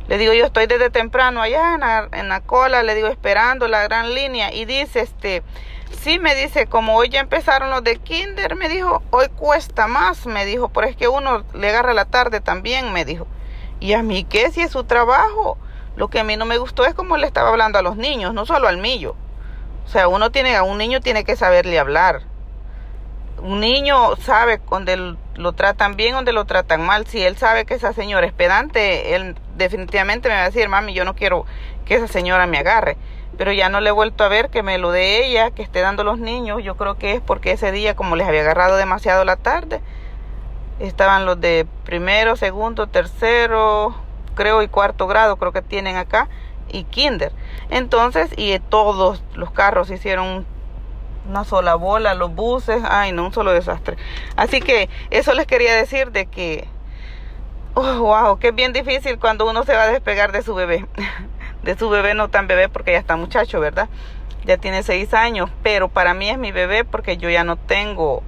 le 0.07 0.17
digo, 0.17 0.33
yo 0.33 0.45
estoy 0.45 0.65
desde 0.65 0.89
temprano 0.89 1.41
allá 1.41 1.75
en 1.75 1.81
la, 1.81 2.07
en 2.13 2.29
la 2.29 2.39
cola, 2.39 2.81
le 2.81 2.95
digo, 2.95 3.09
esperando 3.09 3.67
la 3.67 3.83
gran 3.83 4.15
línea. 4.15 4.53
Y 4.53 4.65
dice, 4.65 5.01
este, 5.01 5.43
sí, 6.01 6.17
me 6.17 6.33
dice, 6.33 6.65
como 6.65 6.95
hoy 6.95 7.09
ya 7.09 7.19
empezaron 7.19 7.69
los 7.69 7.83
de 7.83 7.97
kinder, 7.97 8.55
me 8.55 8.69
dijo, 8.69 9.03
hoy 9.11 9.27
cuesta 9.35 9.87
más, 9.87 10.25
me 10.25 10.45
dijo, 10.45 10.69
pero 10.69 10.87
es 10.87 10.95
que 10.95 11.09
uno 11.09 11.43
le 11.53 11.69
agarra 11.69 11.93
la 11.93 12.05
tarde 12.05 12.39
también, 12.39 12.93
me 12.93 13.03
dijo. 13.03 13.27
Y 13.79 13.93
a 13.93 14.03
mí, 14.03 14.23
¿qué? 14.23 14.51
Si 14.51 14.61
es 14.61 14.71
su 14.71 14.83
trabajo. 14.83 15.57
Lo 15.95 16.07
que 16.07 16.19
a 16.19 16.23
mí 16.23 16.37
no 16.37 16.45
me 16.45 16.57
gustó 16.57 16.85
es 16.85 16.93
como 16.93 17.17
le 17.17 17.27
estaba 17.27 17.49
hablando 17.49 17.79
a 17.79 17.81
los 17.81 17.97
niños, 17.97 18.33
no 18.33 18.45
solo 18.45 18.67
al 18.67 18.77
mío. 18.77 19.15
O 19.85 19.89
sea, 19.89 20.07
uno 20.07 20.31
tiene, 20.31 20.55
a 20.55 20.63
un 20.63 20.77
niño 20.77 21.01
tiene 21.01 21.23
que 21.23 21.35
saberle 21.35 21.79
hablar 21.79 22.21
un 23.41 23.59
niño 23.59 24.15
sabe 24.17 24.59
donde 24.69 25.15
lo 25.35 25.53
tratan 25.53 25.95
bien, 25.95 26.13
donde 26.13 26.33
lo 26.33 26.45
tratan 26.45 26.85
mal. 26.85 27.07
Si 27.07 27.21
él 27.21 27.37
sabe 27.37 27.65
que 27.65 27.73
esa 27.73 27.93
señora 27.93 28.25
es 28.25 28.33
pedante, 28.33 29.15
él 29.15 29.35
definitivamente 29.55 30.29
me 30.29 30.35
va 30.35 30.43
a 30.43 30.45
decir, 30.45 30.69
mami, 30.69 30.93
yo 30.93 31.05
no 31.05 31.15
quiero 31.15 31.45
que 31.85 31.95
esa 31.95 32.07
señora 32.07 32.47
me 32.47 32.57
agarre. 32.57 32.97
Pero 33.37 33.53
ya 33.53 33.69
no 33.69 33.79
le 33.79 33.89
he 33.89 33.93
vuelto 33.93 34.23
a 34.23 34.27
ver 34.27 34.49
que 34.49 34.63
me 34.63 34.77
lo 34.77 34.91
de 34.91 35.25
ella, 35.25 35.51
que 35.51 35.63
esté 35.63 35.79
dando 35.79 36.03
los 36.03 36.19
niños. 36.19 36.61
Yo 36.63 36.75
creo 36.75 36.97
que 36.97 37.13
es 37.13 37.21
porque 37.21 37.51
ese 37.51 37.71
día, 37.71 37.95
como 37.95 38.15
les 38.15 38.27
había 38.27 38.41
agarrado 38.41 38.75
demasiado 38.75 39.23
la 39.23 39.37
tarde, 39.37 39.81
estaban 40.79 41.25
los 41.25 41.39
de 41.39 41.67
primero, 41.83 42.35
segundo, 42.35 42.87
tercero, 42.87 43.95
creo, 44.35 44.61
y 44.61 44.67
cuarto 44.67 45.07
grado, 45.07 45.37
creo 45.37 45.51
que 45.51 45.61
tienen 45.61 45.97
acá, 45.97 46.29
y 46.69 46.85
kinder. 46.85 47.31
Entonces, 47.69 48.31
y 48.37 48.57
todos 48.59 49.21
los 49.35 49.51
carros 49.51 49.89
hicieron 49.91 50.45
una 51.27 51.43
sola 51.43 51.75
bola, 51.75 52.13
los 52.13 52.33
buses, 52.33 52.81
ay, 52.89 53.11
no, 53.11 53.25
un 53.25 53.33
solo 53.33 53.51
desastre. 53.51 53.97
Así 54.35 54.61
que 54.61 54.89
eso 55.11 55.33
les 55.33 55.45
quería 55.45 55.75
decir 55.75 56.11
de 56.11 56.25
que, 56.25 56.67
oh, 57.75 57.99
wow, 57.99 58.39
que 58.39 58.49
es 58.49 58.55
bien 58.55 58.73
difícil 58.73 59.19
cuando 59.19 59.49
uno 59.49 59.63
se 59.63 59.73
va 59.73 59.83
a 59.83 59.87
despegar 59.87 60.31
de 60.31 60.41
su 60.41 60.55
bebé. 60.55 60.85
De 61.59 61.77
su 61.77 61.89
bebé 61.89 62.13
no 62.13 62.29
tan 62.29 62.47
bebé 62.47 62.69
porque 62.69 62.93
ya 62.93 62.99
está 62.99 63.17
muchacho, 63.17 63.59
¿verdad? 63.59 63.89
Ya 64.45 64.55
tiene 64.55 64.81
seis 64.81 65.13
años, 65.13 65.49
pero 65.61 65.89
para 65.89 66.13
mí 66.13 66.29
es 66.29 66.37
mi 66.37 66.53
bebé 66.53 66.85
porque 66.85 67.17
yo 67.17 67.29
ya 67.29 67.43
no 67.43 67.57
tengo, 67.57 68.23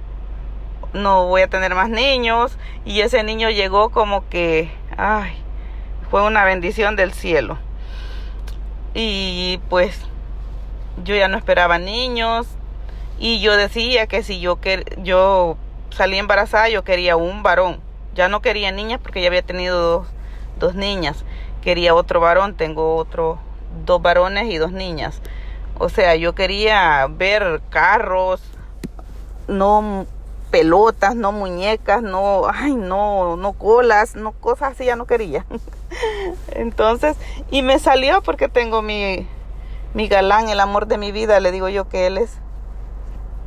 no 0.92 1.26
voy 1.26 1.42
a 1.42 1.48
tener 1.48 1.74
más 1.74 1.88
niños 1.88 2.58
y 2.84 3.00
ese 3.00 3.22
niño 3.22 3.50
llegó 3.50 3.90
como 3.90 4.28
que, 4.28 4.70
ay, 4.96 5.32
fue 6.10 6.22
una 6.22 6.44
bendición 6.44 6.96
del 6.96 7.12
cielo. 7.12 7.58
Y 8.94 9.60
pues 9.68 10.00
yo 11.02 11.14
ya 11.14 11.28
no 11.28 11.38
esperaba 11.38 11.78
niños, 11.78 12.46
y 13.24 13.38
yo 13.38 13.56
decía 13.56 14.08
que 14.08 14.24
si 14.24 14.40
yo, 14.40 14.60
que, 14.60 14.84
yo 14.98 15.56
salí 15.90 16.18
embarazada, 16.18 16.68
yo 16.68 16.82
quería 16.82 17.14
un 17.16 17.44
varón. 17.44 17.80
Ya 18.16 18.28
no 18.28 18.42
quería 18.42 18.72
niñas 18.72 18.98
porque 19.00 19.20
ya 19.20 19.28
había 19.28 19.42
tenido 19.42 19.80
dos, 19.80 20.08
dos 20.58 20.74
niñas. 20.74 21.24
Quería 21.62 21.94
otro 21.94 22.18
varón, 22.18 22.56
tengo 22.56 22.96
otro, 22.96 23.38
dos 23.86 24.02
varones 24.02 24.50
y 24.50 24.56
dos 24.56 24.72
niñas. 24.72 25.22
O 25.78 25.88
sea, 25.88 26.16
yo 26.16 26.34
quería 26.34 27.06
ver 27.08 27.62
carros, 27.70 28.42
no 29.46 30.04
pelotas, 30.52 31.16
no 31.16 31.32
muñecas, 31.32 32.02
no, 32.02 32.42
ay, 32.48 32.74
no, 32.74 33.36
no 33.36 33.54
colas, 33.54 34.14
no 34.14 34.30
cosas 34.30 34.74
así, 34.74 34.84
ya 34.84 34.94
no 34.94 35.06
quería. 35.06 35.44
Entonces, 36.52 37.16
y 37.50 37.62
me 37.62 37.80
salió 37.80 38.22
porque 38.22 38.48
tengo 38.48 38.82
mi, 38.82 39.26
mi 39.94 40.06
galán, 40.06 40.48
el 40.48 40.60
amor 40.60 40.86
de 40.86 40.98
mi 40.98 41.10
vida, 41.10 41.40
le 41.40 41.50
digo 41.50 41.68
yo 41.68 41.88
que 41.88 42.06
él 42.06 42.18
es 42.18 42.38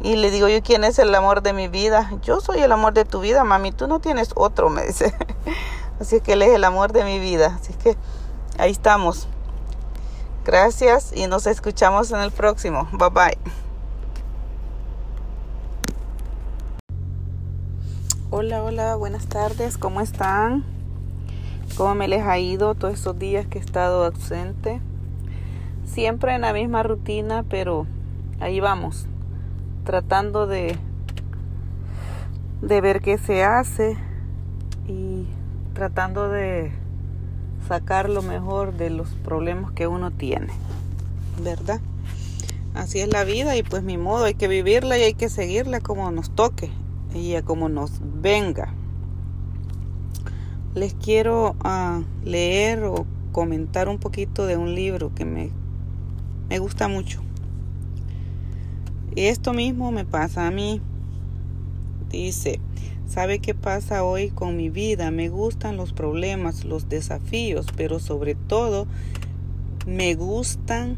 y 0.02 0.18
le 0.18 0.30
digo 0.30 0.48
yo, 0.48 0.62
¿quién 0.62 0.84
es 0.84 1.00
el 1.00 1.14
amor 1.16 1.42
de 1.42 1.54
mi 1.54 1.68
vida? 1.68 2.12
Yo 2.22 2.42
soy 2.42 2.60
el 2.60 2.72
amor 2.72 2.94
de 2.94 3.06
tu 3.06 3.22
vida, 3.22 3.44
mami. 3.44 3.72
Tú 3.72 3.88
no 3.88 4.00
tienes 4.00 4.32
otro, 4.36 4.70
me 4.70 4.86
dice. 4.86 5.16
Así 6.00 6.22
que 6.22 6.34
él 6.34 6.42
es 6.42 6.54
el 6.54 6.64
amor 6.64 6.92
de 6.92 7.04
mi 7.04 7.20
vida. 7.20 7.58
Así 7.60 7.74
que 7.74 7.96
ahí 8.58 8.72
estamos. 8.72 9.28
Gracias 10.44 11.12
y 11.14 11.28
nos 11.28 11.48
escuchamos 11.48 12.12
en 12.12 12.20
el 12.20 12.32
próximo. 12.32 12.88
Bye 12.92 13.10
bye. 13.10 13.65
Hola, 18.38 18.64
hola, 18.64 18.98
buenas 18.98 19.28
tardes. 19.28 19.78
¿Cómo 19.78 20.02
están? 20.02 20.66
¿Cómo 21.78 21.96
me 21.96 22.10
les 22.10 22.22
ha 22.24 22.38
ido 22.38 22.76
todos 22.76 22.96
estos 22.96 23.18
días 23.18 23.48
que 23.48 23.60
he 23.60 23.62
estado 23.62 24.04
ausente? 24.04 24.82
Siempre 25.86 26.36
en 26.36 26.42
la 26.42 26.52
misma 26.52 26.84
rutina, 26.84 27.46
pero 27.50 27.88
ahí 28.42 28.60
vamos 28.60 29.08
tratando 29.86 30.48
de, 30.48 30.78
de 32.62 32.82
ver 32.82 33.00
qué 33.00 33.18
se 33.18 33.46
hace 33.46 33.96
y 34.86 35.28
tratando 35.74 36.28
de 36.28 36.74
sacar 37.70 38.10
lo 38.10 38.22
mejor 38.22 38.74
de 38.74 38.90
los 38.90 39.08
problemas 39.24 39.72
que 39.72 39.88
uno 39.88 40.12
tiene, 40.12 40.52
¿verdad? 41.42 41.80
Así 42.74 43.00
es 43.00 43.08
la 43.08 43.24
vida 43.24 43.56
y 43.56 43.64
pues 43.64 43.82
mi 43.82 43.98
modo, 43.98 44.26
hay 44.26 44.34
que 44.34 44.50
vivirla 44.50 44.98
y 44.98 45.04
hay 45.04 45.14
que 45.14 45.30
seguirla 45.30 45.80
como 45.80 46.12
nos 46.12 46.32
toque 46.32 46.70
y 47.16 47.42
como 47.44 47.70
nos 47.70 48.02
venga. 48.22 48.74
Les 50.74 50.94
quiero 50.94 51.56
uh, 51.64 52.04
leer 52.26 52.84
o 52.84 53.06
comentar 53.32 53.88
un 53.88 53.98
poquito 53.98 54.46
de 54.46 54.58
un 54.58 54.76
libro 54.76 55.16
que 55.16 55.24
me, 55.24 55.50
me 56.50 56.60
gusta 56.60 56.90
mucho. 56.90 57.22
Esto 59.16 59.54
mismo 59.54 59.92
me 59.92 60.04
pasa 60.04 60.46
a 60.46 60.52
mí. 60.52 60.82
Dice, 62.10 62.60
¿sabe 63.08 63.40
qué 63.40 63.54
pasa 63.54 64.04
hoy 64.04 64.30
con 64.30 64.58
mi 64.58 64.70
vida? 64.70 65.10
Me 65.12 65.30
gustan 65.30 65.78
los 65.78 65.94
problemas, 65.94 66.66
los 66.66 66.90
desafíos, 66.90 67.68
pero 67.78 68.00
sobre 68.00 68.36
todo 68.36 68.88
me 69.88 70.16
gustan, 70.16 70.98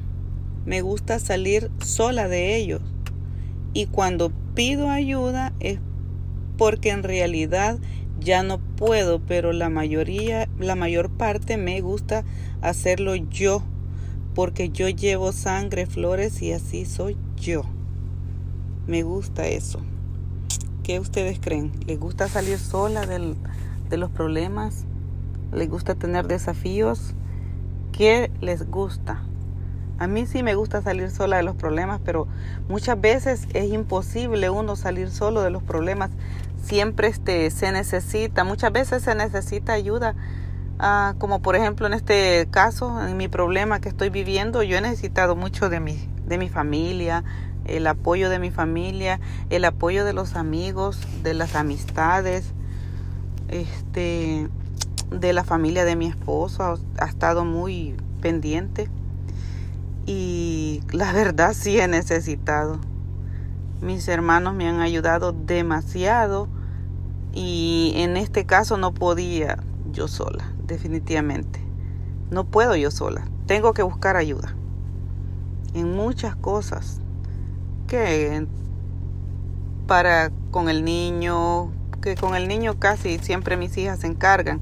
me 0.66 0.82
gusta 0.82 1.20
salir 1.20 1.70
sola 1.80 2.28
de 2.28 2.56
ellos. 2.56 2.82
Y 3.74 3.86
cuando 3.86 4.32
pido 4.56 4.90
ayuda 4.90 5.54
es 5.60 5.80
porque 6.58 6.90
en 6.90 7.04
realidad 7.04 7.78
ya 8.20 8.44
no 8.44 8.60
puedo, 8.60 9.20
pero 9.20 9.54
la 9.54 9.70
mayoría, 9.70 10.50
la 10.60 10.76
mayor 10.76 11.10
parte 11.10 11.58
me 11.58 11.80
gusta 11.82 12.24
hacerlo 12.62 13.16
yo, 13.16 13.62
porque 14.34 14.70
yo 14.70 14.90
llevo 14.90 15.32
sangre, 15.32 15.86
flores 15.86 16.42
y 16.42 16.52
así 16.52 16.86
soy 16.86 17.16
yo. 17.36 17.64
Me 18.88 19.04
gusta 19.04 19.48
eso. 19.48 19.82
¿Qué 20.84 21.00
ustedes 21.00 21.40
creen? 21.40 21.72
¿Les 21.86 22.00
gusta 22.00 22.28
salir 22.30 22.58
sola 22.58 23.06
de 23.06 23.98
los 23.98 24.10
problemas? 24.12 24.86
¿Les 25.52 25.70
gusta 25.70 25.96
tener 25.96 26.28
desafíos? 26.28 27.14
¿Qué 27.92 28.32
les 28.42 28.70
gusta? 28.70 29.24
A 30.00 30.08
mí 30.08 30.28
sí 30.28 30.44
me 30.44 30.54
gusta 30.54 30.82
salir 30.82 31.10
sola 31.10 31.38
de 31.38 31.44
los 31.44 31.56
problemas, 31.56 32.00
pero 32.06 32.28
muchas 32.70 33.02
veces 33.02 33.48
es 33.54 33.74
imposible 33.74 34.50
uno 34.52 34.76
salir 34.76 35.10
solo 35.10 35.42
de 35.42 35.50
los 35.50 35.64
problemas 35.64 36.12
siempre 36.62 37.08
este, 37.08 37.50
se 37.52 37.72
necesita, 37.72 38.44
muchas 38.44 38.72
veces 38.72 39.04
se 39.04 39.16
necesita 39.16 39.74
ayuda, 39.74 40.16
ah, 40.80 41.16
como 41.18 41.42
por 41.42 41.56
ejemplo 41.56 41.88
en 41.88 41.94
este 41.94 42.48
caso, 42.52 43.06
en 43.06 43.18
mi 43.18 43.28
problema 43.28 43.80
que 43.80 43.90
estoy 43.90 44.10
viviendo, 44.10 44.64
yo 44.64 44.78
he 44.78 44.82
necesitado 44.82 45.36
mucho 45.36 45.70
de 45.70 45.80
mi, 45.80 46.10
de 46.26 46.38
mi 46.38 46.50
familia, 46.50 47.24
el 47.66 47.88
apoyo 47.88 48.30
de 48.30 48.40
mi 48.40 48.52
familia, 48.52 49.20
el 49.50 49.66
apoyo 49.66 50.06
de 50.06 50.14
los 50.14 50.36
amigos, 50.36 51.00
de 51.24 51.34
las 51.34 51.56
amistades, 51.56 52.54
este, 53.50 54.48
de 55.12 55.34
la 55.34 55.44
familia 55.44 55.86
de 55.86 55.96
mi 55.96 56.08
esposo, 56.08 56.80
ha 57.00 57.06
estado 57.06 57.46
muy 57.46 57.96
pendiente 58.22 58.90
y 60.06 60.82
la 60.92 61.12
verdad 61.14 61.54
sí 61.54 61.80
he 61.80 61.88
necesitado. 61.88 62.80
Mis 63.82 64.08
hermanos 64.08 64.56
me 64.56 64.68
han 64.68 64.80
ayudado 64.80 65.34
demasiado 65.34 66.48
y 67.32 67.94
en 67.98 68.18
este 68.18 68.48
caso 68.48 68.78
no 68.78 68.96
podía 68.96 69.60
yo 69.92 70.08
sola, 70.08 70.52
definitivamente. 70.66 71.62
No 72.32 72.46
puedo 72.46 72.76
yo 72.76 72.90
sola. 72.90 73.28
Tengo 73.46 73.74
que 73.74 73.84
buscar 73.84 74.16
ayuda. 74.16 74.56
En 75.76 75.96
muchas 75.96 76.36
cosas. 76.36 77.02
Que 77.86 78.48
para 79.86 80.32
con 80.50 80.70
el 80.70 80.84
niño, 80.84 81.72
que 82.02 82.16
con 82.16 82.36
el 82.36 82.48
niño 82.48 82.80
casi 82.80 83.20
siempre 83.20 83.58
mis 83.58 83.78
hijas 83.78 84.00
se 84.00 84.08
encargan. 84.08 84.60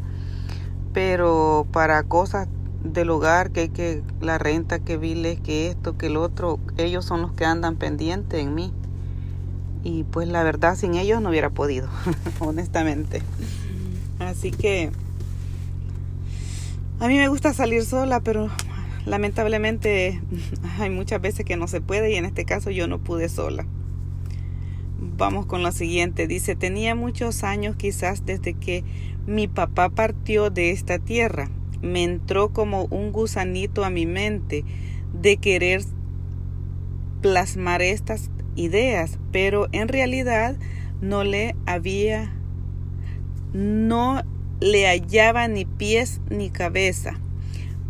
Pero 0.91 1.65
para 1.71 2.03
cosas 2.03 2.49
del 2.83 3.09
hogar, 3.09 3.51
que 3.51 3.61
hay 3.61 3.69
que 3.69 4.03
la 4.19 4.37
renta, 4.37 4.79
que 4.79 4.97
viles, 4.97 5.39
que 5.39 5.69
esto, 5.69 5.97
que 5.97 6.07
el 6.07 6.17
otro, 6.17 6.59
ellos 6.75 7.05
son 7.05 7.21
los 7.21 7.31
que 7.31 7.45
andan 7.45 7.77
pendientes 7.77 8.41
en 8.41 8.53
mí 8.53 8.73
y 9.85 10.03
pues 10.03 10.27
la 10.27 10.43
verdad 10.43 10.75
sin 10.75 10.95
ellos 10.95 11.21
no 11.21 11.29
hubiera 11.29 11.51
podido, 11.51 11.87
honestamente. 12.39 13.21
Así 14.19 14.49
que 14.49 14.89
a 16.99 17.07
mí 17.07 17.17
me 17.17 17.27
gusta 17.27 17.53
salir 17.53 17.85
sola, 17.85 18.19
pero 18.19 18.49
lamentablemente 19.05 20.19
hay 20.79 20.89
muchas 20.89 21.21
veces 21.21 21.45
que 21.45 21.55
no 21.55 21.67
se 21.67 21.81
puede 21.81 22.11
y 22.11 22.15
en 22.15 22.25
este 22.25 22.45
caso 22.45 22.71
yo 22.71 22.87
no 22.87 22.97
pude 22.97 23.29
sola. 23.29 23.67
Vamos 25.17 25.45
con 25.45 25.61
la 25.61 25.71
siguiente. 25.71 26.25
Dice, 26.25 26.55
tenía 26.55 26.95
muchos 26.95 27.43
años 27.43 27.75
quizás 27.75 28.25
desde 28.25 28.55
que 28.55 28.83
mi 29.27 29.47
papá 29.47 29.89
partió 29.89 30.49
de 30.49 30.71
esta 30.71 30.97
tierra. 30.97 31.51
Me 31.83 32.03
entró 32.03 32.49
como 32.49 32.85
un 32.85 33.11
gusanito 33.11 33.85
a 33.85 33.91
mi 33.91 34.07
mente 34.07 34.65
de 35.13 35.37
querer 35.37 35.83
plasmar 37.21 37.83
estas 37.83 38.31
ideas, 38.55 39.19
pero 39.31 39.67
en 39.71 39.87
realidad 39.87 40.55
no 41.01 41.23
le 41.23 41.55
había, 41.65 42.33
no 43.53 44.21
le 44.59 44.87
hallaba 44.87 45.47
ni 45.47 45.65
pies 45.65 46.21
ni 46.29 46.49
cabeza 46.49 47.19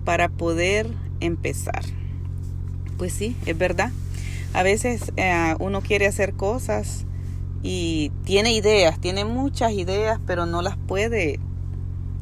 para 0.04 0.30
poder 0.30 0.88
empezar. 1.20 1.84
Pues 2.98 3.14
sí, 3.14 3.36
es 3.46 3.58
verdad. 3.58 3.92
A 4.54 4.64
veces 4.64 5.12
eh, 5.18 5.56
uno 5.60 5.82
quiere 5.82 6.08
hacer 6.08 6.34
cosas 6.34 7.06
y 7.62 8.12
tiene 8.24 8.54
ideas, 8.54 9.00
tiene 9.00 9.26
muchas 9.26 9.74
ideas, 9.74 10.20
pero 10.26 10.46
no 10.46 10.62
las 10.62 10.78
puede 10.78 11.40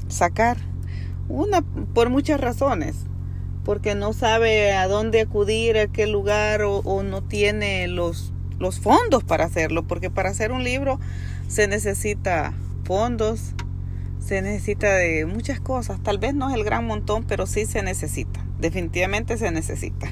sacar. 0.08 0.58
Una 1.30 1.62
por 1.62 2.10
muchas 2.10 2.40
razones 2.40 2.96
porque 3.64 3.96
no 3.96 4.14
sabe 4.14 4.74
a 4.74 4.88
dónde 4.88 5.22
acudir, 5.22 5.78
a 5.78 5.88
qué 5.88 6.08
lugar 6.08 6.62
o, 6.64 7.04
no 7.04 7.22
tiene 7.22 7.88
los 7.88 8.34
los 8.60 8.80
fondos 8.80 9.24
para 9.24 9.46
hacerlo, 9.46 9.84
porque 9.84 10.10
para 10.10 10.30
hacer 10.30 10.52
un 10.52 10.64
libro 10.64 11.00
se 11.48 11.68
necesita 11.68 12.54
fondos, 12.86 13.54
se 14.20 14.42
necesita 14.42 14.94
de 14.96 15.26
muchas 15.26 15.60
cosas. 15.60 16.02
Tal 16.02 16.18
vez 16.18 16.34
no 16.34 16.50
es 16.50 16.56
el 16.56 16.64
gran 16.64 16.88
montón, 16.88 17.26
pero 17.26 17.46
sí 17.46 17.66
se 17.66 17.84
necesita. 17.84 18.46
Definitivamente 18.60 19.38
se 19.38 19.52
necesita. 19.52 20.08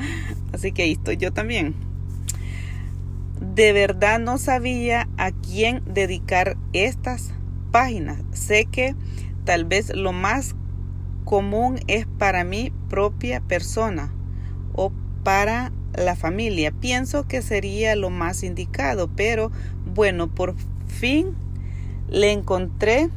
Así 0.52 0.72
que 0.72 0.82
ahí 0.82 0.92
estoy 0.92 1.16
yo 1.16 1.32
también. 1.32 1.74
De 3.40 3.72
verdad 3.72 4.18
no 4.18 4.38
sabía 4.38 5.08
a 5.16 5.30
quién 5.32 5.82
dedicar 5.86 6.56
estas 6.72 7.32
páginas. 7.70 8.18
Sé 8.32 8.66
que 8.66 8.94
tal 9.44 9.64
vez 9.64 9.94
lo 9.94 10.12
más 10.12 10.54
común 11.24 11.78
es 11.86 12.06
para 12.06 12.44
mi 12.44 12.72
propia 12.88 13.40
persona 13.40 14.12
o 14.74 14.92
para 15.24 15.72
la 15.94 16.16
familia. 16.16 16.72
Pienso 16.72 17.26
que 17.26 17.42
sería 17.42 17.96
lo 17.96 18.10
más 18.10 18.42
indicado, 18.42 19.08
pero 19.14 19.50
bueno, 19.94 20.28
por 20.28 20.54
fin 20.86 21.34
le 22.08 22.32
encontré 22.32 23.10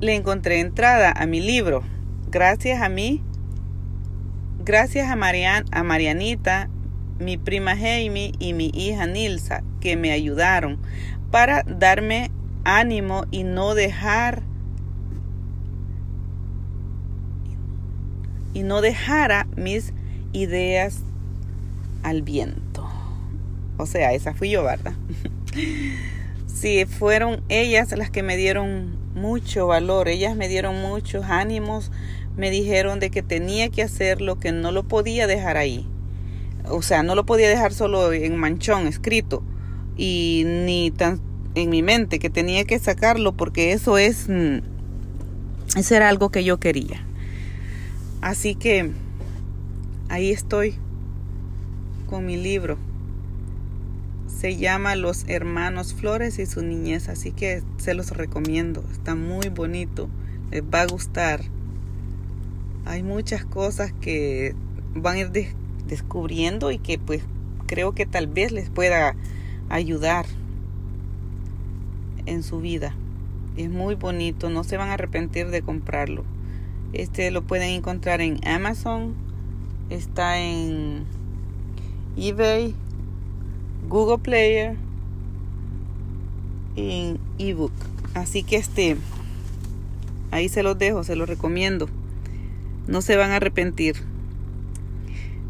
le 0.00 0.16
encontré 0.16 0.58
entrada 0.58 1.12
a 1.14 1.26
mi 1.26 1.40
libro. 1.40 1.84
Gracias 2.28 2.82
a 2.82 2.88
mí, 2.88 3.22
gracias 4.64 5.08
a 5.08 5.14
Marian, 5.14 5.64
a 5.70 5.84
Marianita, 5.84 6.68
mi 7.20 7.36
prima 7.36 7.76
Jamie 7.76 8.32
y 8.40 8.52
mi 8.52 8.72
hija 8.74 9.06
Nilsa 9.06 9.62
que 9.80 9.96
me 9.96 10.10
ayudaron 10.10 10.78
para 11.30 11.62
darme 11.62 12.32
ánimo 12.64 13.26
y 13.30 13.44
no 13.44 13.74
dejar 13.74 14.42
y 18.54 18.62
no 18.62 18.80
dejara 18.80 19.46
mis 19.56 19.92
ideas 20.32 21.00
al 22.02 22.22
viento. 22.22 22.88
O 23.76 23.86
sea, 23.86 24.12
esa 24.12 24.34
fui 24.34 24.50
yo, 24.50 24.64
¿verdad? 24.64 24.94
sí, 26.46 26.84
fueron 26.86 27.42
ellas 27.48 27.92
las 27.96 28.10
que 28.10 28.22
me 28.22 28.36
dieron 28.36 28.96
mucho 29.14 29.66
valor, 29.66 30.08
ellas 30.08 30.36
me 30.36 30.48
dieron 30.48 30.80
muchos 30.80 31.24
ánimos, 31.26 31.90
me 32.36 32.50
dijeron 32.50 33.00
de 33.00 33.10
que 33.10 33.22
tenía 33.22 33.68
que 33.68 33.82
hacerlo, 33.82 34.38
que 34.38 34.52
no 34.52 34.72
lo 34.72 34.84
podía 34.84 35.26
dejar 35.26 35.56
ahí. 35.56 35.86
O 36.68 36.82
sea, 36.82 37.02
no 37.02 37.14
lo 37.14 37.26
podía 37.26 37.48
dejar 37.48 37.72
solo 37.72 38.12
en 38.12 38.36
manchón 38.36 38.86
escrito 38.86 39.42
y 39.96 40.44
ni 40.46 40.90
tan 40.90 41.20
en 41.54 41.68
mi 41.68 41.82
mente 41.82 42.18
que 42.18 42.30
tenía 42.30 42.64
que 42.64 42.78
sacarlo 42.78 43.32
porque 43.32 43.72
eso 43.72 43.98
es 43.98 44.26
mm, 44.28 44.60
eso 45.76 45.94
era 45.94 46.08
algo 46.08 46.30
que 46.30 46.44
yo 46.44 46.58
quería. 46.58 47.04
Así 48.22 48.54
que 48.54 48.92
ahí 50.08 50.30
estoy 50.30 50.76
con 52.06 52.24
mi 52.24 52.36
libro. 52.36 52.78
Se 54.28 54.56
llama 54.56 54.94
Los 54.94 55.24
Hermanos 55.28 55.92
Flores 55.92 56.38
y 56.38 56.46
su 56.46 56.62
niñez, 56.62 57.08
así 57.08 57.32
que 57.32 57.64
se 57.78 57.94
los 57.94 58.12
recomiendo. 58.12 58.84
Está 58.92 59.16
muy 59.16 59.48
bonito, 59.48 60.08
les 60.52 60.62
va 60.62 60.82
a 60.82 60.86
gustar. 60.86 61.42
Hay 62.84 63.02
muchas 63.02 63.44
cosas 63.44 63.92
que 64.00 64.54
van 64.94 65.16
a 65.16 65.18
ir 65.18 65.32
descubriendo 65.88 66.70
y 66.70 66.78
que 66.78 67.00
pues 67.00 67.24
creo 67.66 67.92
que 67.92 68.06
tal 68.06 68.28
vez 68.28 68.52
les 68.52 68.70
pueda 68.70 69.16
ayudar 69.68 70.26
en 72.26 72.44
su 72.44 72.60
vida. 72.60 72.94
Es 73.56 73.68
muy 73.68 73.96
bonito, 73.96 74.48
no 74.48 74.62
se 74.62 74.76
van 74.76 74.90
a 74.90 74.94
arrepentir 74.94 75.48
de 75.48 75.62
comprarlo. 75.62 76.24
Este 76.92 77.30
lo 77.30 77.42
pueden 77.42 77.70
encontrar 77.70 78.20
en 78.20 78.46
Amazon, 78.46 79.14
está 79.88 80.38
en 80.38 81.04
eBay, 82.16 82.74
Google 83.88 84.18
Player, 84.18 84.76
en 86.76 87.18
ebook. 87.38 87.72
Así 88.14 88.42
que 88.42 88.56
este, 88.56 88.96
ahí 90.30 90.48
se 90.48 90.62
los 90.62 90.78
dejo, 90.78 91.02
se 91.02 91.16
los 91.16 91.28
recomiendo. 91.28 91.88
No 92.86 93.00
se 93.00 93.16
van 93.16 93.30
a 93.30 93.36
arrepentir. 93.36 93.96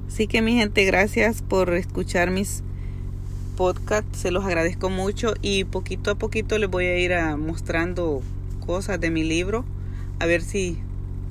Así 0.06 0.26
que 0.26 0.42
mi 0.42 0.54
gente, 0.54 0.84
gracias 0.84 1.42
por 1.42 1.74
escuchar 1.74 2.30
mis 2.30 2.62
podcasts, 3.56 4.18
se 4.18 4.30
los 4.30 4.44
agradezco 4.44 4.90
mucho 4.90 5.34
y 5.42 5.64
poquito 5.64 6.10
a 6.10 6.14
poquito 6.14 6.58
les 6.58 6.70
voy 6.70 6.84
a 6.86 6.98
ir 6.98 7.12
mostrando 7.38 8.22
cosas 8.64 9.00
de 9.00 9.10
mi 9.10 9.24
libro, 9.24 9.64
a 10.18 10.26
ver 10.26 10.42
si 10.42 10.78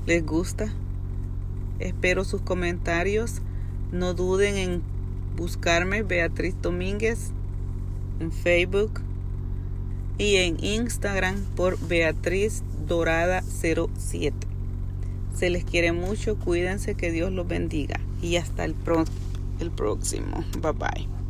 les 0.05 0.25
gusta. 0.25 0.73
Espero 1.79 2.23
sus 2.23 2.41
comentarios. 2.41 3.41
No 3.91 4.13
duden 4.13 4.57
en 4.57 4.81
buscarme 5.35 6.03
Beatriz 6.03 6.55
Domínguez 6.61 7.31
en 8.19 8.31
Facebook 8.31 9.01
y 10.17 10.35
en 10.35 10.63
Instagram 10.63 11.35
por 11.55 11.79
Beatriz 11.87 12.63
Dorada 12.87 13.41
07. 13.41 14.35
Se 15.35 15.49
les 15.49 15.63
quiere 15.63 15.91
mucho, 15.91 16.37
cuídense, 16.37 16.95
que 16.95 17.11
Dios 17.11 17.31
los 17.31 17.47
bendiga 17.47 17.99
y 18.21 18.35
hasta 18.35 18.65
el, 18.65 18.75
pro 18.75 19.05
el 19.59 19.71
próximo. 19.71 20.43
Bye 20.61 20.73
bye. 20.73 21.20